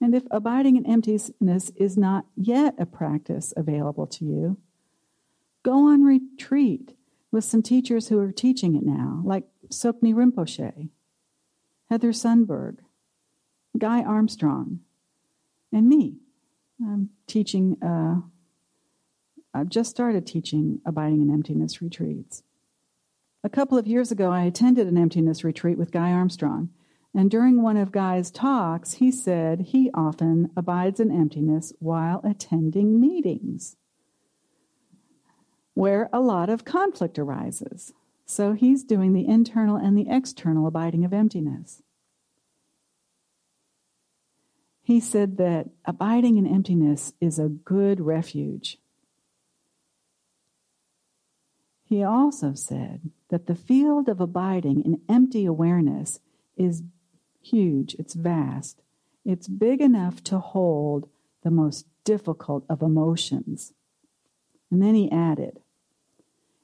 And 0.00 0.14
if 0.14 0.24
abiding 0.30 0.76
in 0.76 0.86
emptiness 0.86 1.70
is 1.76 1.96
not 1.96 2.24
yet 2.34 2.74
a 2.78 2.86
practice 2.86 3.52
available 3.56 4.06
to 4.06 4.24
you, 4.24 4.56
go 5.62 5.88
on 5.88 6.02
retreat 6.02 6.96
with 7.32 7.44
some 7.44 7.62
teachers 7.62 8.08
who 8.08 8.18
are 8.18 8.32
teaching 8.32 8.74
it 8.74 8.84
now, 8.84 9.22
like 9.24 9.44
Tsoknyi 9.68 10.14
Rinpoche, 10.14 10.88
Heather 11.88 12.12
Sundberg, 12.12 12.78
Guy 13.78 14.02
Armstrong, 14.02 14.80
and 15.72 15.88
me. 15.88 16.16
I'm 16.80 17.10
teaching, 17.26 17.76
uh, 17.82 18.20
I've 19.54 19.68
just 19.68 19.90
started 19.90 20.26
teaching 20.26 20.80
abiding 20.84 21.22
in 21.22 21.32
emptiness 21.32 21.80
retreats. 21.80 22.42
A 23.44 23.48
couple 23.48 23.78
of 23.78 23.86
years 23.86 24.10
ago, 24.10 24.30
I 24.30 24.44
attended 24.44 24.86
an 24.86 24.98
emptiness 24.98 25.44
retreat 25.44 25.78
with 25.78 25.92
Guy 25.92 26.10
Armstrong. 26.10 26.70
And 27.14 27.30
during 27.30 27.62
one 27.62 27.76
of 27.76 27.90
Guy's 27.90 28.30
talks, 28.30 28.94
he 28.94 29.10
said 29.10 29.60
he 29.60 29.90
often 29.94 30.50
abides 30.56 31.00
in 31.00 31.10
emptiness 31.10 31.72
while 31.80 32.20
attending 32.22 33.00
meetings 33.00 33.76
where 35.74 36.08
a 36.12 36.20
lot 36.20 36.48
of 36.48 36.64
conflict 36.64 37.18
arises. 37.18 37.92
So 38.26 38.52
he's 38.52 38.84
doing 38.84 39.12
the 39.12 39.26
internal 39.26 39.76
and 39.76 39.96
the 39.96 40.06
external 40.08 40.66
abiding 40.66 41.04
of 41.04 41.12
emptiness. 41.12 41.82
He 44.82 45.00
said 45.00 45.36
that 45.36 45.70
abiding 45.84 46.36
in 46.36 46.46
emptiness 46.46 47.12
is 47.20 47.38
a 47.38 47.48
good 47.48 48.00
refuge. 48.00 48.78
He 51.84 52.04
also 52.04 52.54
said 52.54 53.10
that 53.30 53.46
the 53.46 53.54
field 53.54 54.08
of 54.08 54.20
abiding 54.20 54.84
in 54.84 55.00
empty 55.08 55.44
awareness 55.44 56.20
is 56.56 56.82
huge, 57.42 57.94
it's 57.98 58.14
vast. 58.14 58.80
It's 59.24 59.48
big 59.48 59.80
enough 59.80 60.22
to 60.24 60.38
hold 60.38 61.08
the 61.42 61.50
most 61.50 61.86
difficult 62.04 62.64
of 62.68 62.82
emotions. 62.82 63.72
And 64.70 64.82
then 64.82 64.94
he 64.94 65.10
added, 65.10 65.60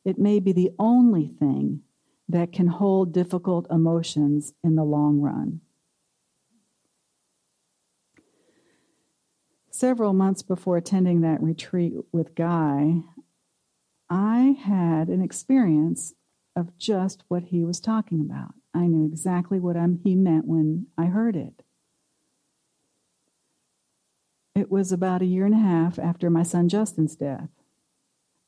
it 0.05 0.19
may 0.19 0.39
be 0.39 0.53
the 0.53 0.71
only 0.79 1.27
thing 1.27 1.83
that 2.29 2.53
can 2.53 2.69
hold 2.69 3.13
difficult 3.13 3.67
emotions 3.71 4.55
in 4.63 4.77
the 4.77 4.85
long 4.85 5.21
run. 5.21 5.61
Several 9.71 10.13
months 10.13 10.43
before 10.43 10.77
attending 10.77 11.21
that 11.21 11.43
retreat 11.43 11.95
with 12.13 12.35
Guy, 12.35 13.03
I 14.09 14.57
had 14.61 15.09
an 15.09 15.21
experience 15.21 16.15
of 16.55 16.77
just 16.79 17.25
what 17.29 17.45
he 17.45 17.65
was 17.65 17.81
talking 17.81 18.21
about. 18.21 18.55
I 18.73 18.87
knew 18.87 19.05
exactly 19.05 19.59
what 19.59 19.77
I'm, 19.77 20.01
he 20.03 20.15
meant 20.15 20.47
when 20.47 20.87
I 20.97 21.07
heard 21.07 21.37
it. 21.37 21.63
It 24.55 24.71
was 24.71 24.93
about 24.93 25.21
a 25.21 25.27
year 25.27 25.45
and 25.45 25.55
a 25.55 25.59
half 25.59 25.99
after 25.99 26.31
my 26.31 26.43
son 26.43 26.69
Justin's 26.69 27.15
death. 27.15 27.51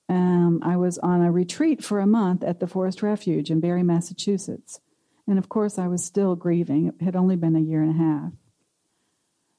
Um, 0.08 0.60
I 0.62 0.76
was 0.76 0.98
on 0.98 1.22
a 1.22 1.30
retreat 1.30 1.84
for 1.84 2.00
a 2.00 2.06
month 2.06 2.42
at 2.42 2.60
the 2.60 2.66
Forest 2.66 3.02
Refuge 3.02 3.50
in 3.50 3.60
Barre, 3.60 3.82
Massachusetts. 3.82 4.80
And 5.26 5.38
of 5.38 5.48
course, 5.48 5.78
I 5.78 5.88
was 5.88 6.02
still 6.02 6.34
grieving. 6.34 6.86
It 6.86 7.04
had 7.04 7.16
only 7.16 7.36
been 7.36 7.56
a 7.56 7.60
year 7.60 7.82
and 7.82 7.94
a 7.94 8.02
half. 8.02 8.32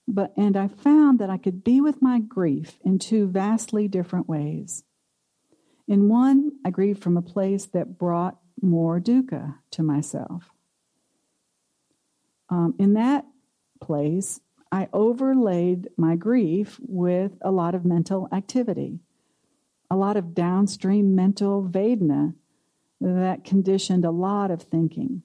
But, 0.08 0.34
and 0.36 0.58
I 0.58 0.68
found 0.68 1.20
that 1.20 1.30
I 1.30 1.38
could 1.38 1.64
be 1.64 1.80
with 1.80 2.02
my 2.02 2.20
grief 2.20 2.80
in 2.84 2.98
two 2.98 3.28
vastly 3.28 3.88
different 3.88 4.28
ways. 4.28 4.84
In 5.88 6.10
one, 6.10 6.54
I 6.66 6.72
grieved 6.72 7.04
from 7.04 7.16
a 7.16 7.22
place 7.22 7.68
that 7.68 8.00
brought 8.00 8.40
more 8.62 9.00
dukkha 9.00 9.56
to 9.72 9.84
myself. 9.84 10.52
Um, 12.50 12.74
in 12.80 12.94
that 12.94 13.26
place, 13.80 14.40
I 14.72 14.88
overlaid 14.94 15.90
my 15.98 16.16
grief 16.16 16.80
with 16.82 17.34
a 17.42 17.52
lot 17.52 17.76
of 17.76 17.86
mental 17.86 18.28
activity, 18.32 19.00
a 19.89 19.95
lot 19.95 20.17
of 20.17 20.36
downstream 20.36 21.15
mental 21.15 21.63
Vedana 21.63 22.36
that 23.02 23.43
conditioned 23.43 24.06
a 24.06 24.12
lot 24.12 24.52
of 24.52 24.62
thinking. 24.62 25.23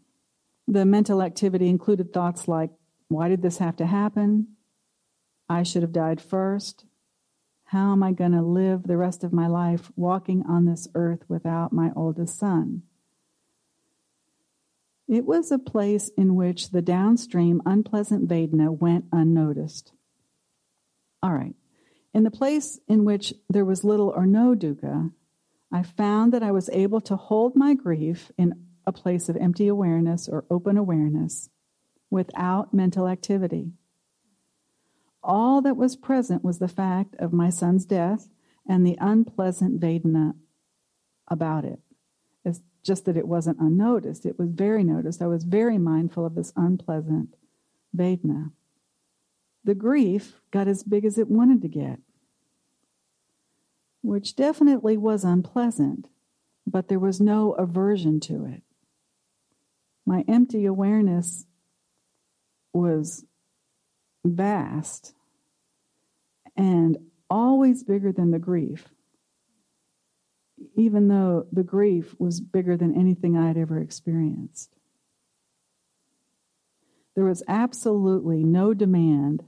The 0.67 0.85
mental 0.85 1.23
activity 1.23 1.69
included 1.69 2.13
thoughts 2.13 2.49
like, 2.49 2.71
why 3.09 3.29
did 3.29 3.43
this 3.43 3.59
have 3.59 3.77
to 3.77 3.87
happen? 3.87 4.49
I 5.49 5.63
should 5.63 5.83
have 5.83 5.93
died 5.93 6.21
first. 6.21 6.87
How 7.67 7.93
am 7.93 8.03
I 8.03 8.13
going 8.13 8.33
to 8.33 8.43
live 8.43 8.85
the 8.85 8.97
rest 8.97 9.25
of 9.25 9.33
my 9.33 9.47
life 9.47 9.91
walking 9.97 10.45
on 10.49 10.65
this 10.65 10.89
earth 10.95 11.25
without 11.29 11.73
my 11.73 11.91
oldest 11.95 12.39
son? 12.39 12.83
It 15.07 15.27
was 15.27 15.51
a 15.51 15.59
place 15.59 16.11
in 16.17 16.35
which 16.35 16.71
the 16.71 16.81
downstream 16.81 17.61
unpleasant 17.67 18.29
Vedana 18.29 18.71
went 18.71 19.05
unnoticed. 19.13 19.93
All 21.23 21.33
right. 21.33 21.55
In 22.15 22.23
the 22.23 22.31
place 22.31 22.79
in 22.89 23.05
which 23.05 23.35
there 23.51 23.65
was 23.65 23.85
little 23.85 24.09
or 24.09 24.25
no 24.25 24.55
dukkha, 24.55 25.13
I 25.73 25.83
found 25.83 26.33
that 26.33 26.45
I 26.45 26.53
was 26.53 26.71
able 26.71 27.01
to 27.03 27.17
hold 27.17 27.57
my 27.57 27.75
grief 27.75 28.31
in 28.39 28.55
a 28.87 28.93
place 28.93 29.29
of 29.29 29.37
empty 29.37 29.67
awareness 29.67 30.29
or 30.29 30.45
open 30.49 30.77
awareness 30.77 31.51
without 32.11 32.73
mental 32.73 33.09
activity. 33.09 33.73
All 35.23 35.61
that 35.63 35.77
was 35.77 35.97
present 35.97 36.45
was 36.45 36.61
the 36.61 36.69
fact 36.69 37.17
of 37.19 37.33
my 37.33 37.51
son's 37.51 37.85
death 37.85 38.29
and 38.69 38.87
the 38.87 38.97
unpleasant 39.01 39.81
Vedana 39.81 40.35
about 41.27 41.65
it 41.65 41.81
It's 42.45 42.61
just 42.83 43.07
that 43.07 43.17
it 43.17 43.27
wasn't 43.27 43.59
unnoticed. 43.59 44.27
It 44.27 44.39
was 44.39 44.51
very 44.51 44.85
noticed. 44.85 45.23
I 45.23 45.27
was 45.27 45.45
very 45.45 45.79
mindful 45.79 46.27
of 46.27 46.35
this 46.35 46.53
unpleasant 46.55 47.35
Vedana. 47.97 48.53
The 49.65 49.75
grief 49.75 50.41
got 50.51 50.69
as 50.69 50.83
big 50.83 51.07
as 51.07 51.17
it 51.17 51.29
wanted 51.29 51.63
to 51.63 51.69
get, 51.69 51.99
which 54.05 54.37
definitely 54.37 54.97
was 54.97 55.25
unpleasant, 55.25 56.09
but 56.67 56.89
there 56.89 57.01
was 57.01 57.21
no 57.21 57.53
aversion 57.53 58.21
to 58.21 58.45
it. 58.45 58.63
My 60.07 60.25
empty 60.29 60.65
awareness 60.65 61.47
was 62.73 63.25
vast 64.25 65.15
and 66.57 66.99
always 67.29 67.83
bigger 67.83 68.13
than 68.13 68.31
the 68.31 68.39
grief 68.39 68.91
even 70.77 71.09
though 71.09 71.47
the 71.53 71.63
grief 71.63 72.15
was 72.19 72.41
bigger 72.41 72.77
than 72.77 72.99
anything 72.99 73.37
I 73.37 73.49
had 73.49 73.57
ever 73.57 73.79
experienced. 73.79 74.71
There 77.15 77.25
was 77.25 77.43
absolutely 77.47 78.43
no 78.45 78.75
demand 78.75 79.45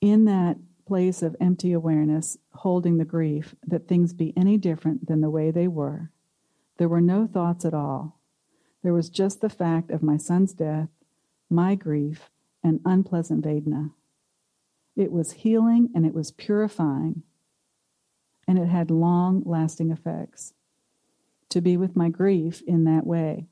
in 0.00 0.26
that 0.26 0.58
place 0.88 1.22
of 1.22 1.36
empty 1.38 1.72
awareness, 1.72 2.38
holding 2.54 2.96
the 2.96 3.04
grief, 3.04 3.54
that 3.66 3.86
things 3.86 4.14
be 4.14 4.32
any 4.36 4.56
different 4.56 5.06
than 5.06 5.20
the 5.20 5.28
way 5.28 5.50
they 5.50 5.68
were. 5.68 6.10
There 6.78 6.88
were 6.88 7.02
no 7.02 7.26
thoughts 7.26 7.66
at 7.66 7.74
all. 7.74 8.18
There 8.82 8.94
was 8.94 9.10
just 9.10 9.42
the 9.42 9.50
fact 9.50 9.90
of 9.90 10.02
my 10.02 10.16
son's 10.16 10.54
death, 10.54 10.88
my 11.50 11.74
grief, 11.74 12.30
and 12.64 12.80
unpleasant 12.86 13.44
Vedana. 13.44 13.92
It 14.96 15.12
was 15.12 15.32
healing 15.32 15.90
and 15.94 16.06
it 16.06 16.14
was 16.14 16.30
purifying, 16.30 17.22
and 18.48 18.58
it 18.58 18.68
had 18.68 18.90
long 18.90 19.42
lasting 19.44 19.90
effects 19.90 20.54
to 21.50 21.60
be 21.60 21.76
with 21.76 21.96
my 21.96 22.08
grief 22.08 22.62
in 22.66 22.84
that 22.84 23.06
way. 23.06 23.46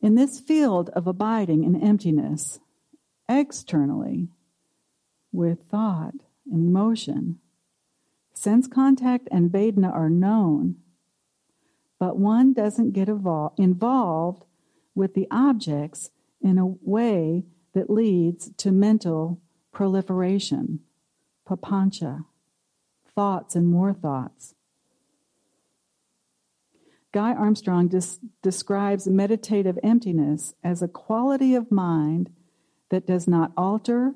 In 0.00 0.16
this 0.16 0.40
field 0.40 0.90
of 0.90 1.06
abiding 1.06 1.62
in 1.62 1.80
emptiness, 1.80 2.58
externally, 3.28 4.28
with 5.36 5.58
thought 5.70 6.14
and 6.50 6.66
emotion, 6.66 7.38
sense 8.32 8.66
contact 8.66 9.28
and 9.30 9.50
Vedana 9.50 9.92
are 9.92 10.10
known, 10.10 10.76
but 11.98 12.18
one 12.18 12.52
doesn't 12.52 12.92
get 12.92 13.08
evol- 13.08 13.52
involved 13.58 14.44
with 14.94 15.14
the 15.14 15.28
objects 15.30 16.10
in 16.42 16.58
a 16.58 16.66
way 16.66 17.44
that 17.74 17.90
leads 17.90 18.50
to 18.56 18.72
mental 18.72 19.40
proliferation, 19.72 20.80
papancha, 21.46 22.24
thoughts 23.14 23.54
and 23.54 23.68
more 23.68 23.92
thoughts. 23.92 24.54
Guy 27.12 27.32
Armstrong 27.32 27.88
des- 27.88 28.18
describes 28.42 29.06
meditative 29.06 29.78
emptiness 29.82 30.54
as 30.62 30.82
a 30.82 30.88
quality 30.88 31.54
of 31.54 31.72
mind 31.72 32.30
that 32.90 33.06
does 33.06 33.26
not 33.26 33.52
alter, 33.56 34.14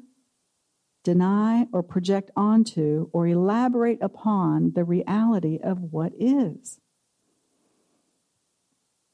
deny, 1.02 1.66
or 1.72 1.82
project 1.82 2.30
onto 2.36 3.08
or 3.12 3.26
elaborate 3.26 3.98
upon 4.02 4.72
the 4.74 4.84
reality 4.84 5.58
of 5.62 5.92
what 5.92 6.12
is. 6.18 6.80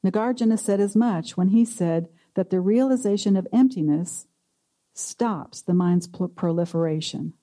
Nagarjuna 0.05 0.59
said 0.59 0.79
as 0.79 0.95
much 0.95 1.37
when 1.37 1.49
he 1.49 1.65
said 1.65 2.07
that 2.35 2.49
the 2.49 2.59
realization 2.59 3.35
of 3.35 3.47
emptiness 3.51 4.27
stops 4.93 5.61
the 5.61 5.73
mind's 5.73 6.07
proliferation. 6.07 7.33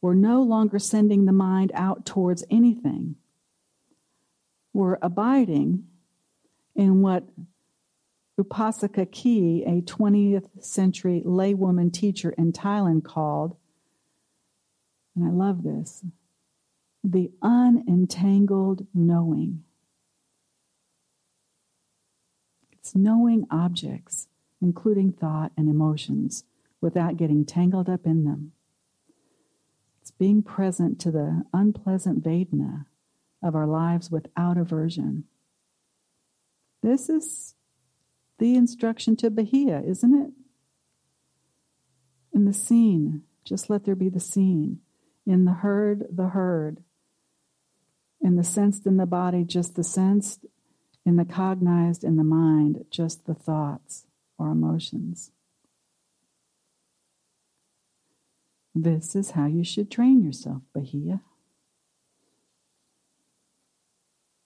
We're 0.00 0.14
no 0.14 0.42
longer 0.42 0.78
sending 0.78 1.24
the 1.24 1.32
mind 1.32 1.70
out 1.74 2.04
towards 2.04 2.44
anything. 2.50 3.16
We're 4.72 4.98
abiding 5.00 5.84
in 6.74 7.02
what 7.02 7.24
Upasika 8.40 9.10
Kee, 9.10 9.62
a 9.66 9.82
20th 9.82 10.64
century 10.64 11.22
laywoman 11.24 11.92
teacher 11.92 12.30
in 12.30 12.52
Thailand, 12.52 13.04
called, 13.04 13.56
and 15.14 15.24
I 15.24 15.30
love 15.30 15.62
this, 15.62 16.04
the 17.04 17.30
unentangled 17.42 18.86
knowing. 18.94 19.64
It's 22.72 22.94
knowing 22.94 23.46
objects 23.50 24.28
including 24.62 25.12
thought 25.12 25.52
and 25.56 25.68
emotions, 25.68 26.44
without 26.80 27.16
getting 27.16 27.44
tangled 27.44 27.88
up 27.88 28.06
in 28.06 28.24
them. 28.24 28.52
It's 30.00 30.12
being 30.12 30.42
present 30.42 30.98
to 31.00 31.10
the 31.10 31.44
unpleasant 31.52 32.24
Vedana 32.24 32.86
of 33.42 33.54
our 33.54 33.66
lives 33.66 34.10
without 34.10 34.56
aversion. 34.56 35.24
This 36.82 37.08
is 37.08 37.54
the 38.42 38.56
instruction 38.56 39.14
to 39.14 39.30
Bahia, 39.30 39.80
isn't 39.86 40.20
it? 40.20 40.32
In 42.34 42.44
the 42.44 42.52
seen, 42.52 43.22
just 43.44 43.70
let 43.70 43.84
there 43.84 43.94
be 43.94 44.08
the 44.08 44.18
seen. 44.18 44.80
In 45.24 45.44
the 45.44 45.52
heard, 45.52 46.08
the 46.10 46.30
heard. 46.30 46.82
In 48.20 48.34
the 48.34 48.42
sensed 48.42 48.84
in 48.84 48.96
the 48.96 49.06
body, 49.06 49.44
just 49.44 49.76
the 49.76 49.84
sensed. 49.84 50.44
In 51.06 51.14
the 51.14 51.24
cognized 51.24 52.02
in 52.02 52.16
the 52.16 52.24
mind, 52.24 52.84
just 52.90 53.26
the 53.26 53.34
thoughts 53.34 54.06
or 54.36 54.50
emotions. 54.50 55.30
This 58.74 59.14
is 59.14 59.30
how 59.32 59.46
you 59.46 59.62
should 59.62 59.88
train 59.88 60.20
yourself, 60.20 60.62
Bahia. 60.74 61.20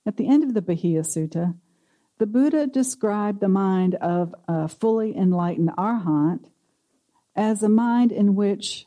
At 0.04 0.18
the 0.18 0.28
end 0.28 0.44
of 0.44 0.52
the 0.52 0.60
Bahia 0.60 1.00
Sutta, 1.00 1.54
the 2.18 2.26
Buddha 2.26 2.66
described 2.66 3.40
the 3.40 3.48
mind 3.48 3.94
of 3.96 4.34
a 4.48 4.68
fully 4.68 5.16
enlightened 5.16 5.70
arhat 5.76 6.40
as 7.34 7.62
a 7.62 7.68
mind 7.68 8.10
in 8.10 8.34
which 8.34 8.86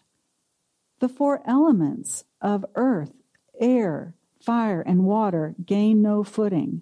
the 1.00 1.10
four 1.10 1.42
elements 1.46 2.24
of 2.42 2.66
earth, 2.76 3.14
air, 3.60 4.16
fire, 4.42 4.82
and 4.82 5.04
water 5.06 5.56
gain 5.64 6.02
no 6.02 6.24
footing. 6.24 6.82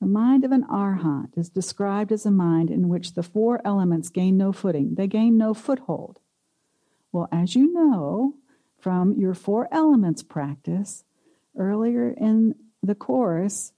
The 0.00 0.06
mind 0.06 0.44
of 0.44 0.52
an 0.52 0.64
arhat 0.64 1.36
is 1.36 1.50
described 1.50 2.12
as 2.12 2.24
a 2.24 2.30
mind 2.30 2.70
in 2.70 2.88
which 2.88 3.14
the 3.14 3.22
four 3.22 3.60
elements 3.64 4.08
gain 4.08 4.36
no 4.36 4.52
footing, 4.52 4.94
they 4.94 5.06
gain 5.06 5.36
no 5.36 5.52
foothold. 5.52 6.20
Well, 7.12 7.28
as 7.32 7.54
you 7.56 7.72
know 7.72 8.34
from 8.78 9.12
your 9.14 9.34
four 9.34 9.68
elements 9.70 10.22
practice, 10.22 11.04
earlier 11.56 12.08
in 12.08 12.54
the 12.82 12.94
course, 12.94 13.72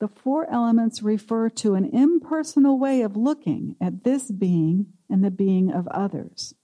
the 0.00 0.08
four 0.08 0.50
elements 0.50 1.02
refer 1.02 1.50
to 1.50 1.74
an 1.74 1.84
impersonal 1.84 2.78
way 2.78 3.02
of 3.02 3.16
looking 3.16 3.76
at 3.80 4.02
this 4.02 4.30
being 4.30 4.86
and 5.10 5.22
the 5.22 5.30
being 5.30 5.70
of 5.70 5.86
others. 5.88 6.54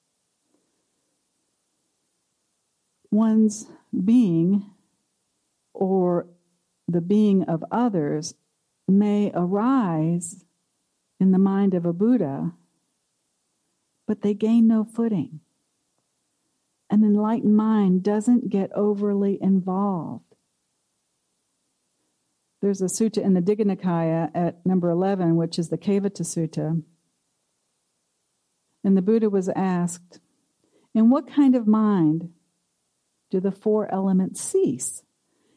One's 3.10 3.66
being 4.04 4.70
or 5.74 6.26
the 6.88 7.02
being 7.02 7.44
of 7.44 7.62
others 7.70 8.34
may 8.88 9.30
arise 9.34 10.44
in 11.20 11.32
the 11.32 11.38
mind 11.38 11.74
of 11.74 11.84
a 11.84 11.92
Buddha, 11.92 12.52
but 14.06 14.22
they 14.22 14.32
gain 14.32 14.66
no 14.66 14.82
footing. 14.82 15.40
An 16.88 17.04
enlightened 17.04 17.56
mind 17.56 18.02
doesn't 18.02 18.48
get 18.48 18.72
overly 18.72 19.38
involved. 19.42 20.25
There's 22.66 22.82
a 22.82 22.86
sutta 22.86 23.22
in 23.22 23.34
the 23.34 23.40
Digha 23.40 23.64
Nikaya 23.64 24.28
at 24.34 24.66
number 24.66 24.90
11, 24.90 25.36
which 25.36 25.56
is 25.56 25.68
the 25.68 25.78
Kevatta 25.78 26.22
Sutta. 26.22 26.82
And 28.82 28.96
the 28.96 29.02
Buddha 29.02 29.30
was 29.30 29.48
asked, 29.50 30.18
In 30.92 31.08
what 31.08 31.32
kind 31.32 31.54
of 31.54 31.68
mind 31.68 32.32
do 33.30 33.38
the 33.38 33.52
four 33.52 33.88
elements 33.94 34.40
cease? 34.40 35.04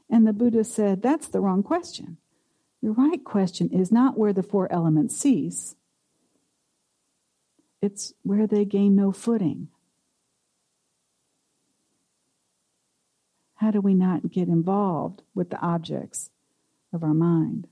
And 0.08 0.28
the 0.28 0.34
Buddha 0.34 0.64
said, 0.64 1.02
That's 1.02 1.30
the 1.30 1.40
wrong 1.40 1.64
question. 1.64 2.18
The 2.84 2.92
right 2.92 3.24
question 3.24 3.72
is 3.72 3.92
not 3.92 4.16
where 4.16 4.32
the 4.32 4.44
four 4.44 4.72
elements 4.72 5.18
cease, 5.18 5.76
it's 7.82 8.14
where 8.22 8.46
they 8.46 8.66
gain 8.66 8.96
no 8.96 9.12
footing. 9.12 9.70
How 13.56 13.72
do 13.72 13.82
we 13.82 13.96
not 13.96 14.30
get 14.30 14.48
involved 14.48 15.24
with 15.34 15.50
the 15.50 15.60
objects 15.60 16.30
of 16.94 17.04
our 17.04 17.14
mind? 17.14 17.68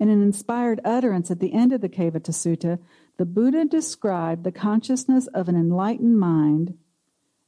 In 0.00 0.08
an 0.08 0.22
inspired 0.22 0.80
utterance 0.84 1.30
at 1.30 1.40
the 1.40 1.52
end 1.52 1.72
of 1.72 1.80
the 1.80 1.88
Kevatta 1.88 2.30
Sutta, 2.30 2.78
the 3.16 3.24
Buddha 3.24 3.64
described 3.64 4.44
the 4.44 4.52
consciousness 4.52 5.26
of 5.28 5.48
an 5.48 5.56
enlightened 5.56 6.18
mind 6.18 6.78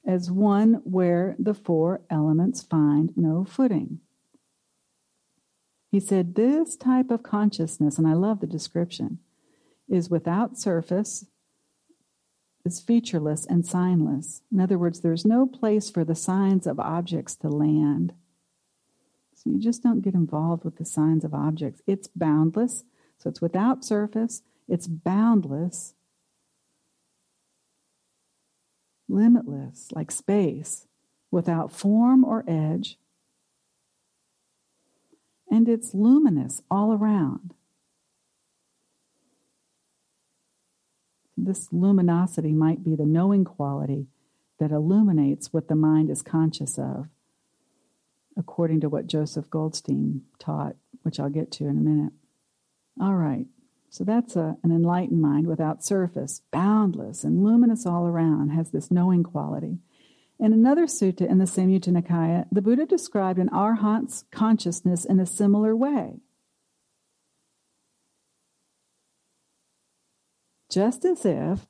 as 0.05 0.31
one 0.31 0.81
where 0.85 1.37
the 1.39 1.55
four 1.55 2.01
elements 2.11 2.63
find 2.63 3.17
no 3.17 3.45
footing. 3.45 4.01
He 5.91 6.01
said, 6.01 6.35
This 6.35 6.77
type 6.77 7.11
of 7.11 7.23
consciousness, 7.23 7.99
and 7.99 8.07
I 8.07 8.15
love 8.15 8.41
the 8.41 8.47
description, 8.47 9.19
is 9.89 10.11
without 10.11 10.59
surface, 10.59 11.27
is 12.65 12.81
featureless 12.81 13.47
and 13.47 13.65
signless. 13.65 14.43
In 14.53 14.61
other 14.61 14.79
words, 14.79 15.01
there's 15.01 15.25
no 15.25 15.47
place 15.47 15.91
for 15.91 16.05
the 16.05 16.15
signs 16.15 16.67
of 16.67 16.79
objects 16.79 17.35
to 17.37 17.49
land. 17.49 18.13
So 19.43 19.49
you 19.49 19.59
just 19.59 19.83
don't 19.83 20.03
get 20.03 20.13
involved 20.13 20.65
with 20.65 20.77
the 20.77 20.85
signs 20.85 21.25
of 21.25 21.33
objects. 21.33 21.81
It's 21.87 22.09
boundless, 22.09 22.85
so 23.17 23.31
it's 23.31 23.41
without 23.41 23.83
surface, 23.83 24.43
it's 24.69 24.87
boundless, 24.87 25.95
limitless, 29.09 29.89
like 29.93 30.11
space, 30.11 30.87
without 31.31 31.73
form 31.73 32.23
or 32.23 32.45
edge, 32.47 32.99
and 35.51 35.71
it's 35.71 35.95
luminous 35.95 36.61
all 36.71 36.93
around. 36.93 37.55
This 41.35 41.69
luminosity 41.73 42.53
might 42.53 42.85
be 42.85 42.95
the 42.95 43.07
knowing 43.07 43.45
quality 43.45 44.09
that 44.59 44.71
illuminates 44.71 45.51
what 45.51 45.69
the 45.69 45.75
mind 45.75 46.11
is 46.11 46.21
conscious 46.21 46.79
of, 46.79 47.09
according 48.41 48.81
to 48.81 48.89
what 48.89 49.07
Joseph 49.07 49.49
Goldstein 49.49 50.23
taught, 50.41 50.75
which 51.03 51.21
I'll 51.21 51.31
get 51.31 51.53
to 51.53 51.65
in 51.67 51.79
a 51.79 51.81
minute. 51.81 52.13
All 53.01 53.15
right, 53.15 53.47
so 53.89 54.03
that's 54.03 54.35
a, 54.35 54.57
an 54.65 54.73
enlightened 54.73 55.23
mind 55.23 55.47
without 55.47 55.85
surface, 55.85 56.43
boundless 56.51 57.23
and 57.23 57.45
luminous 57.45 57.87
all 57.87 58.07
around, 58.07 58.49
has 58.49 58.71
this 58.71 58.91
knowing 58.91 59.23
quality. 59.23 59.79
In 60.41 60.53
another 60.53 60.87
sutta 60.87 61.31
in 61.31 61.39
the 61.39 61.45
Samyutta 61.45 61.91
Nikaya, 61.91 62.47
the 62.51 62.63
Buddha 62.63 62.87
described 62.87 63.39
an 63.39 63.51
arhat's 63.51 64.25
consciousness 64.33 65.05
in 65.05 65.21
a 65.21 65.27
similar 65.27 65.77
way. 65.77 66.21
just 70.71 71.05
as 71.05 71.27
if 71.27 71.67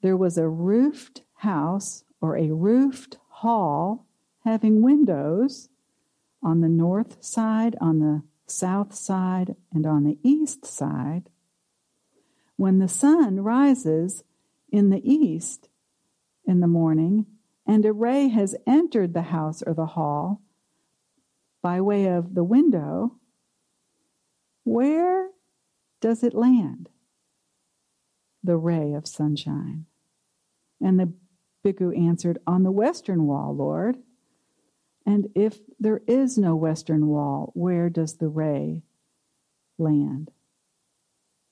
there 0.00 0.16
was 0.16 0.38
a 0.38 0.48
roofed 0.48 1.22
house 1.36 2.04
or 2.20 2.36
a 2.36 2.50
roofed 2.50 3.18
hall 3.28 4.06
having 4.48 4.80
windows 4.80 5.68
on 6.42 6.62
the 6.62 6.68
north 6.68 7.22
side, 7.22 7.76
on 7.82 7.98
the 7.98 8.22
south 8.46 8.94
side, 8.94 9.54
and 9.72 9.84
on 9.84 10.04
the 10.04 10.18
east 10.22 10.64
side. 10.64 11.28
When 12.56 12.78
the 12.78 12.88
sun 12.88 13.40
rises 13.40 14.24
in 14.72 14.88
the 14.88 15.02
east 15.04 15.68
in 16.46 16.60
the 16.60 16.66
morning, 16.66 17.26
and 17.66 17.84
a 17.84 17.92
ray 17.92 18.28
has 18.28 18.56
entered 18.66 19.12
the 19.12 19.22
house 19.22 19.62
or 19.62 19.74
the 19.74 19.86
hall 19.86 20.40
by 21.60 21.82
way 21.82 22.06
of 22.06 22.34
the 22.34 22.44
window, 22.44 23.16
where 24.64 25.28
does 26.00 26.22
it 26.22 26.32
land? 26.32 26.88
The 28.42 28.56
ray 28.56 28.94
of 28.94 29.06
sunshine. 29.06 29.84
And 30.80 30.98
the 30.98 31.12
bhikkhu 31.62 31.98
answered, 31.98 32.38
On 32.46 32.62
the 32.62 32.70
western 32.70 33.26
wall, 33.26 33.54
Lord. 33.54 33.98
And 35.08 35.30
if 35.34 35.60
there 35.80 36.02
is 36.06 36.36
no 36.36 36.54
western 36.54 37.06
wall, 37.06 37.50
where 37.54 37.88
does 37.88 38.18
the 38.18 38.28
ray 38.28 38.82
land? 39.78 40.30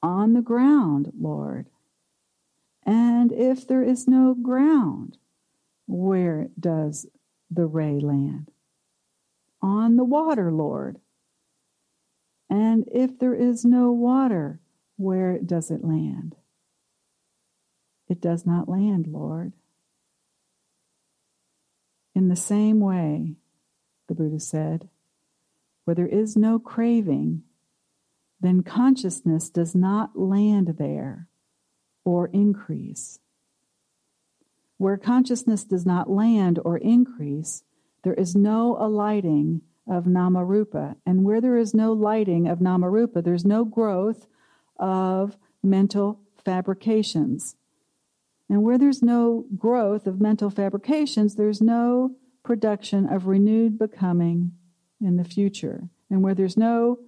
On 0.02 0.34
the 0.34 0.42
ground, 0.42 1.10
Lord. 1.18 1.64
And 2.84 3.32
if 3.32 3.66
there 3.66 3.82
is 3.82 4.06
no 4.06 4.34
ground, 4.34 5.16
where 5.86 6.48
does 6.60 7.06
the 7.50 7.64
ray 7.64 7.98
land? 7.98 8.50
On 9.62 9.96
the 9.96 10.04
water, 10.04 10.52
Lord. 10.52 10.98
And 12.50 12.84
if 12.92 13.18
there 13.18 13.34
is 13.34 13.64
no 13.64 13.90
water, 13.90 14.60
where 14.98 15.38
does 15.38 15.70
it 15.70 15.82
land? 15.82 16.36
It 18.06 18.20
does 18.20 18.44
not 18.44 18.68
land, 18.68 19.06
Lord. 19.06 19.54
In 22.14 22.28
the 22.28 22.36
same 22.36 22.80
way, 22.80 23.36
the 24.08 24.14
Buddha 24.14 24.40
said, 24.40 24.88
where 25.84 25.94
there 25.94 26.06
is 26.06 26.36
no 26.36 26.58
craving, 26.58 27.42
then 28.40 28.62
consciousness 28.62 29.48
does 29.48 29.74
not 29.74 30.18
land 30.18 30.76
there 30.78 31.28
or 32.04 32.28
increase. 32.28 33.18
Where 34.78 34.96
consciousness 34.96 35.64
does 35.64 35.86
not 35.86 36.10
land 36.10 36.58
or 36.64 36.76
increase, 36.76 37.62
there 38.02 38.14
is 38.14 38.36
no 38.36 38.76
alighting 38.78 39.62
of 39.88 40.04
namarupa. 40.04 40.96
And 41.06 41.24
where 41.24 41.40
there 41.40 41.56
is 41.56 41.72
no 41.72 41.92
lighting 41.92 42.46
of 42.46 42.58
namarupa, 42.58 43.24
there's 43.24 43.44
no 43.44 43.64
growth 43.64 44.26
of 44.78 45.36
mental 45.62 46.20
fabrications. 46.44 47.56
And 48.48 48.62
where 48.62 48.78
there's 48.78 49.02
no 49.02 49.46
growth 49.56 50.06
of 50.06 50.20
mental 50.20 50.50
fabrications, 50.50 51.36
there's 51.36 51.60
no 51.60 52.16
production 52.46 53.12
of 53.12 53.26
renewed 53.26 53.76
becoming 53.76 54.52
in 55.00 55.16
the 55.16 55.24
future. 55.24 55.88
And 56.08 56.22
where 56.22 56.34
there's 56.34 56.56
no 56.56 57.00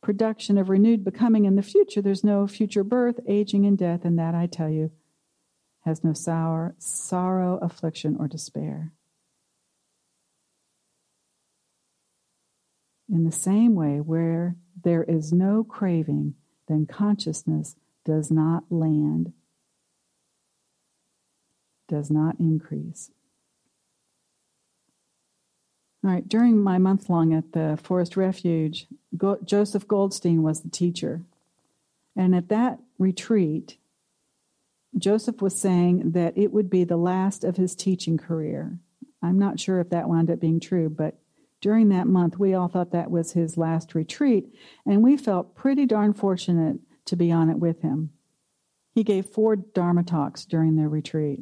production 0.00 0.56
of 0.56 0.68
renewed 0.68 1.04
becoming 1.04 1.44
in 1.44 1.56
the 1.56 1.62
future, 1.62 2.00
there's 2.00 2.22
no 2.22 2.46
future 2.46 2.84
birth, 2.84 3.18
aging, 3.26 3.66
and 3.66 3.76
death. 3.76 4.04
And 4.04 4.16
that, 4.20 4.36
I 4.36 4.46
tell 4.46 4.70
you, 4.70 4.92
has 5.84 6.04
no 6.04 6.12
sour, 6.12 6.76
sorrow, 6.78 7.58
affliction, 7.60 8.16
or 8.18 8.28
despair. 8.28 8.92
In 13.10 13.24
the 13.24 13.32
same 13.32 13.74
way, 13.74 14.00
where 14.00 14.54
there 14.84 15.02
is 15.02 15.32
no 15.32 15.64
craving, 15.64 16.34
then 16.68 16.86
consciousness 16.86 17.74
does 18.04 18.30
not 18.30 18.64
land, 18.70 19.32
does 21.88 22.08
not 22.08 22.38
increase. 22.38 23.10
All 26.06 26.12
right, 26.12 26.28
during 26.28 26.62
my 26.62 26.78
month 26.78 27.10
long 27.10 27.34
at 27.34 27.50
the 27.50 27.76
Forest 27.82 28.16
Refuge, 28.16 28.86
Go- 29.16 29.40
Joseph 29.44 29.88
Goldstein 29.88 30.44
was 30.44 30.60
the 30.60 30.68
teacher. 30.68 31.24
And 32.14 32.32
at 32.32 32.48
that 32.48 32.78
retreat, 32.96 33.76
Joseph 34.96 35.42
was 35.42 35.60
saying 35.60 36.12
that 36.12 36.38
it 36.38 36.52
would 36.52 36.70
be 36.70 36.84
the 36.84 36.96
last 36.96 37.42
of 37.42 37.56
his 37.56 37.74
teaching 37.74 38.18
career. 38.18 38.78
I'm 39.20 39.36
not 39.36 39.58
sure 39.58 39.80
if 39.80 39.90
that 39.90 40.08
wound 40.08 40.30
up 40.30 40.38
being 40.38 40.60
true, 40.60 40.88
but 40.88 41.18
during 41.60 41.88
that 41.88 42.06
month, 42.06 42.38
we 42.38 42.54
all 42.54 42.68
thought 42.68 42.92
that 42.92 43.10
was 43.10 43.32
his 43.32 43.56
last 43.56 43.92
retreat, 43.96 44.54
and 44.86 45.02
we 45.02 45.16
felt 45.16 45.56
pretty 45.56 45.86
darn 45.86 46.12
fortunate 46.12 46.78
to 47.06 47.16
be 47.16 47.32
on 47.32 47.50
it 47.50 47.58
with 47.58 47.82
him. 47.82 48.10
He 48.94 49.02
gave 49.02 49.26
four 49.26 49.56
Dharma 49.56 50.04
talks 50.04 50.44
during 50.44 50.76
the 50.76 50.86
retreat, 50.86 51.40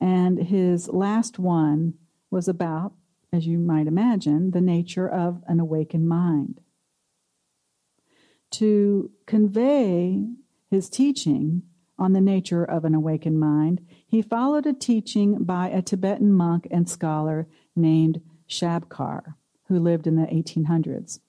and 0.00 0.42
his 0.42 0.88
last 0.88 1.38
one 1.38 1.94
was 2.32 2.48
about, 2.48 2.94
as 3.32 3.46
you 3.46 3.58
might 3.58 3.86
imagine, 3.86 4.50
the 4.50 4.60
nature 4.60 5.08
of 5.08 5.42
an 5.46 5.60
awakened 5.60 6.08
mind. 6.08 6.60
To 8.52 9.10
convey 9.26 10.26
his 10.70 10.88
teaching, 10.88 11.62
on 11.98 12.14
the 12.14 12.20
nature 12.20 12.64
of 12.64 12.84
an 12.84 12.94
awakened 12.94 13.38
mind, 13.38 13.86
he 14.06 14.22
followed 14.22 14.66
a 14.66 14.72
teaching 14.72 15.44
by 15.44 15.68
a 15.68 15.82
Tibetan 15.82 16.32
monk 16.32 16.66
and 16.70 16.88
scholar 16.88 17.46
named 17.76 18.22
Shabkar, 18.48 19.34
who 19.68 19.78
lived 19.78 20.06
in 20.06 20.16
the 20.16 20.26
1800s. 20.26 21.20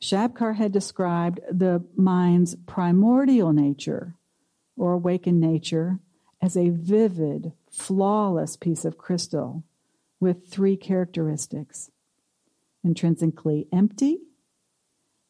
Shabkar 0.00 0.56
had 0.56 0.72
described 0.72 1.40
the 1.50 1.84
mind's 1.96 2.54
primordial 2.66 3.52
nature, 3.52 4.14
or 4.76 4.92
awakened 4.92 5.40
nature, 5.40 6.00
as 6.42 6.56
a 6.56 6.70
vivid, 6.70 7.52
flawless 7.70 8.56
piece 8.56 8.84
of 8.84 8.98
crystal 8.98 9.64
with 10.20 10.48
three 10.48 10.76
characteristics 10.76 11.90
intrinsically 12.84 13.66
empty, 13.72 14.18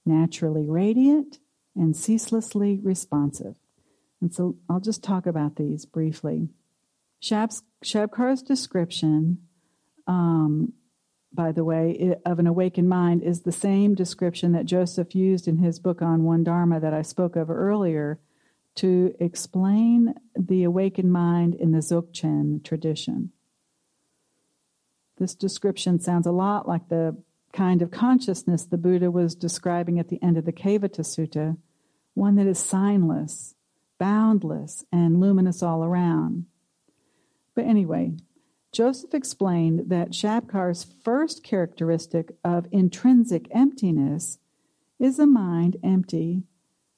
naturally 0.04 0.66
radiant, 0.66 1.38
and 1.74 1.96
ceaselessly 1.96 2.80
responsive. 2.82 3.56
And 4.20 4.34
so 4.34 4.56
I'll 4.68 4.80
just 4.80 5.02
talk 5.02 5.26
about 5.26 5.56
these 5.56 5.86
briefly. 5.86 6.48
Shab's, 7.20 7.62
Shabkar's 7.84 8.42
description, 8.42 9.38
um, 10.06 10.72
by 11.32 11.52
the 11.52 11.64
way, 11.64 12.16
of 12.26 12.38
an 12.38 12.46
awakened 12.46 12.88
mind 12.88 13.22
is 13.22 13.42
the 13.42 13.52
same 13.52 13.94
description 13.94 14.52
that 14.52 14.66
Joseph 14.66 15.14
used 15.14 15.46
in 15.46 15.58
his 15.58 15.78
book 15.78 16.02
on 16.02 16.24
One 16.24 16.42
Dharma 16.42 16.80
that 16.80 16.94
I 16.94 17.02
spoke 17.02 17.36
of 17.36 17.50
earlier 17.50 18.18
to 18.76 19.14
explain 19.20 20.14
the 20.36 20.64
awakened 20.64 21.12
mind 21.12 21.54
in 21.54 21.72
the 21.72 21.78
Dzogchen 21.78 22.64
tradition. 22.64 23.32
This 25.20 25.34
description 25.34 26.00
sounds 26.00 26.26
a 26.26 26.32
lot 26.32 26.66
like 26.66 26.88
the 26.88 27.14
kind 27.52 27.82
of 27.82 27.90
consciousness 27.90 28.64
the 28.64 28.78
Buddha 28.78 29.10
was 29.10 29.34
describing 29.34 29.98
at 29.98 30.08
the 30.08 30.20
end 30.22 30.38
of 30.38 30.46
the 30.46 30.52
Kevatta 30.52 31.02
Sutta, 31.02 31.58
one 32.14 32.36
that 32.36 32.46
is 32.46 32.58
signless, 32.58 33.54
boundless 33.98 34.86
and 34.90 35.20
luminous 35.20 35.62
all 35.62 35.84
around. 35.84 36.46
But 37.54 37.66
anyway, 37.66 38.14
Joseph 38.72 39.12
explained 39.12 39.90
that 39.90 40.12
Shabkar's 40.12 40.86
first 41.04 41.44
characteristic 41.44 42.32
of 42.42 42.66
intrinsic 42.72 43.46
emptiness 43.50 44.38
is 44.98 45.18
a 45.18 45.26
mind 45.26 45.76
empty 45.84 46.44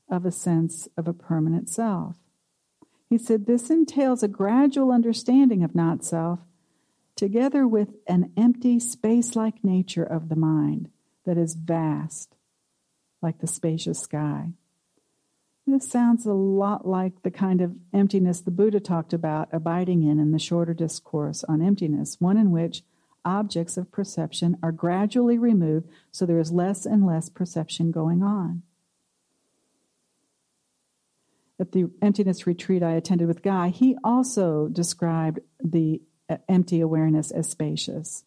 of 0.09 0.25
a 0.25 0.31
sense 0.31 0.87
of 0.97 1.09
a 1.09 1.13
permanent 1.13 1.69
self. 1.69 2.19
He 3.11 3.19
said 3.19 3.47
this 3.47 3.69
entails 3.69 4.23
a 4.23 4.29
gradual 4.29 4.93
understanding 4.93 5.65
of 5.65 5.75
not 5.75 6.05
self, 6.05 6.39
together 7.17 7.67
with 7.67 7.89
an 8.07 8.33
empty, 8.37 8.79
space 8.79 9.37
like 9.37 9.65
nature 9.65 10.05
of 10.05 10.29
the 10.29 10.37
mind 10.37 10.91
that 11.25 11.39
is 11.39 11.55
vast, 11.55 12.37
like 13.21 13.41
the 13.41 13.47
spacious 13.47 14.01
sky. 14.01 14.51
This 15.67 15.89
sounds 15.89 16.27
a 16.27 16.33
lot 16.33 16.87
like 16.87 17.23
the 17.23 17.31
kind 17.31 17.61
of 17.61 17.77
emptiness 17.93 18.41
the 18.41 18.51
Buddha 18.51 18.81
talked 18.81 19.13
about 19.13 19.49
abiding 19.53 20.03
in 20.03 20.19
in 20.19 20.33
the 20.33 20.39
shorter 20.39 20.75
discourse 20.75 21.45
on 21.45 21.63
emptiness, 21.63 22.17
one 22.19 22.37
in 22.37 22.51
which 22.51 22.83
objects 23.25 23.77
of 23.77 23.93
perception 23.93 24.57
are 24.63 24.73
gradually 24.73 25.39
removed 25.39 25.89
so 26.11 26.27
there 26.27 26.41
is 26.41 26.51
less 26.51 26.85
and 26.85 27.07
less 27.07 27.29
perception 27.29 27.93
going 27.93 28.23
on. 28.23 28.63
At 31.61 31.71
the 31.71 31.91
emptiness 32.03 32.45
retreat 32.45 32.83
I 32.83 32.95
attended 32.95 33.29
with 33.29 33.43
Guy, 33.43 33.69
he 33.69 33.97
also 34.03 34.67
described 34.67 35.39
the 35.63 36.03
empty 36.49 36.81
awareness 36.81 37.31
as 37.31 37.51
spacious. 37.51 38.25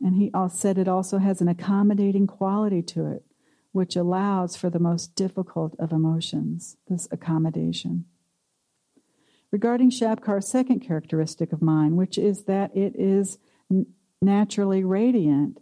And 0.00 0.16
he 0.16 0.30
also 0.32 0.56
said 0.56 0.78
it 0.78 0.88
also 0.88 1.18
has 1.18 1.40
an 1.40 1.48
accommodating 1.48 2.26
quality 2.26 2.82
to 2.82 3.06
it 3.06 3.24
which 3.72 3.96
allows 3.96 4.54
for 4.54 4.70
the 4.70 4.78
most 4.78 5.16
difficult 5.16 5.74
of 5.78 5.92
emotions, 5.92 6.76
this 6.88 7.08
accommodation. 7.10 8.04
Regarding 9.50 9.90
Shabkar's 9.90 10.48
second 10.48 10.80
characteristic 10.80 11.52
of 11.52 11.60
mind, 11.60 11.96
which 11.96 12.16
is 12.16 12.44
that 12.44 12.74
it 12.76 12.94
is 12.96 13.38
naturally 14.20 14.84
radiant, 14.84 15.60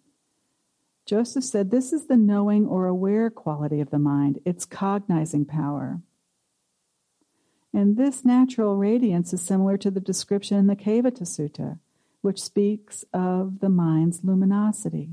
Joseph 1.06 1.44
said 1.44 1.70
this 1.70 1.92
is 1.92 2.06
the 2.06 2.16
knowing 2.16 2.66
or 2.66 2.86
aware 2.86 3.30
quality 3.30 3.80
of 3.80 3.90
the 3.90 3.98
mind, 3.98 4.40
its 4.44 4.64
cognizing 4.64 5.44
power. 5.44 6.00
And 7.72 7.96
this 7.96 8.24
natural 8.24 8.76
radiance 8.76 9.32
is 9.32 9.42
similar 9.42 9.76
to 9.78 9.90
the 9.90 10.00
description 10.00 10.58
in 10.58 10.66
the 10.66 10.76
Kevatta 10.76 11.22
Sutta, 11.22 11.78
which 12.20 12.42
speaks 12.42 13.04
of 13.12 13.60
the 13.60 13.68
mind's 13.68 14.24
luminosity. 14.24 15.10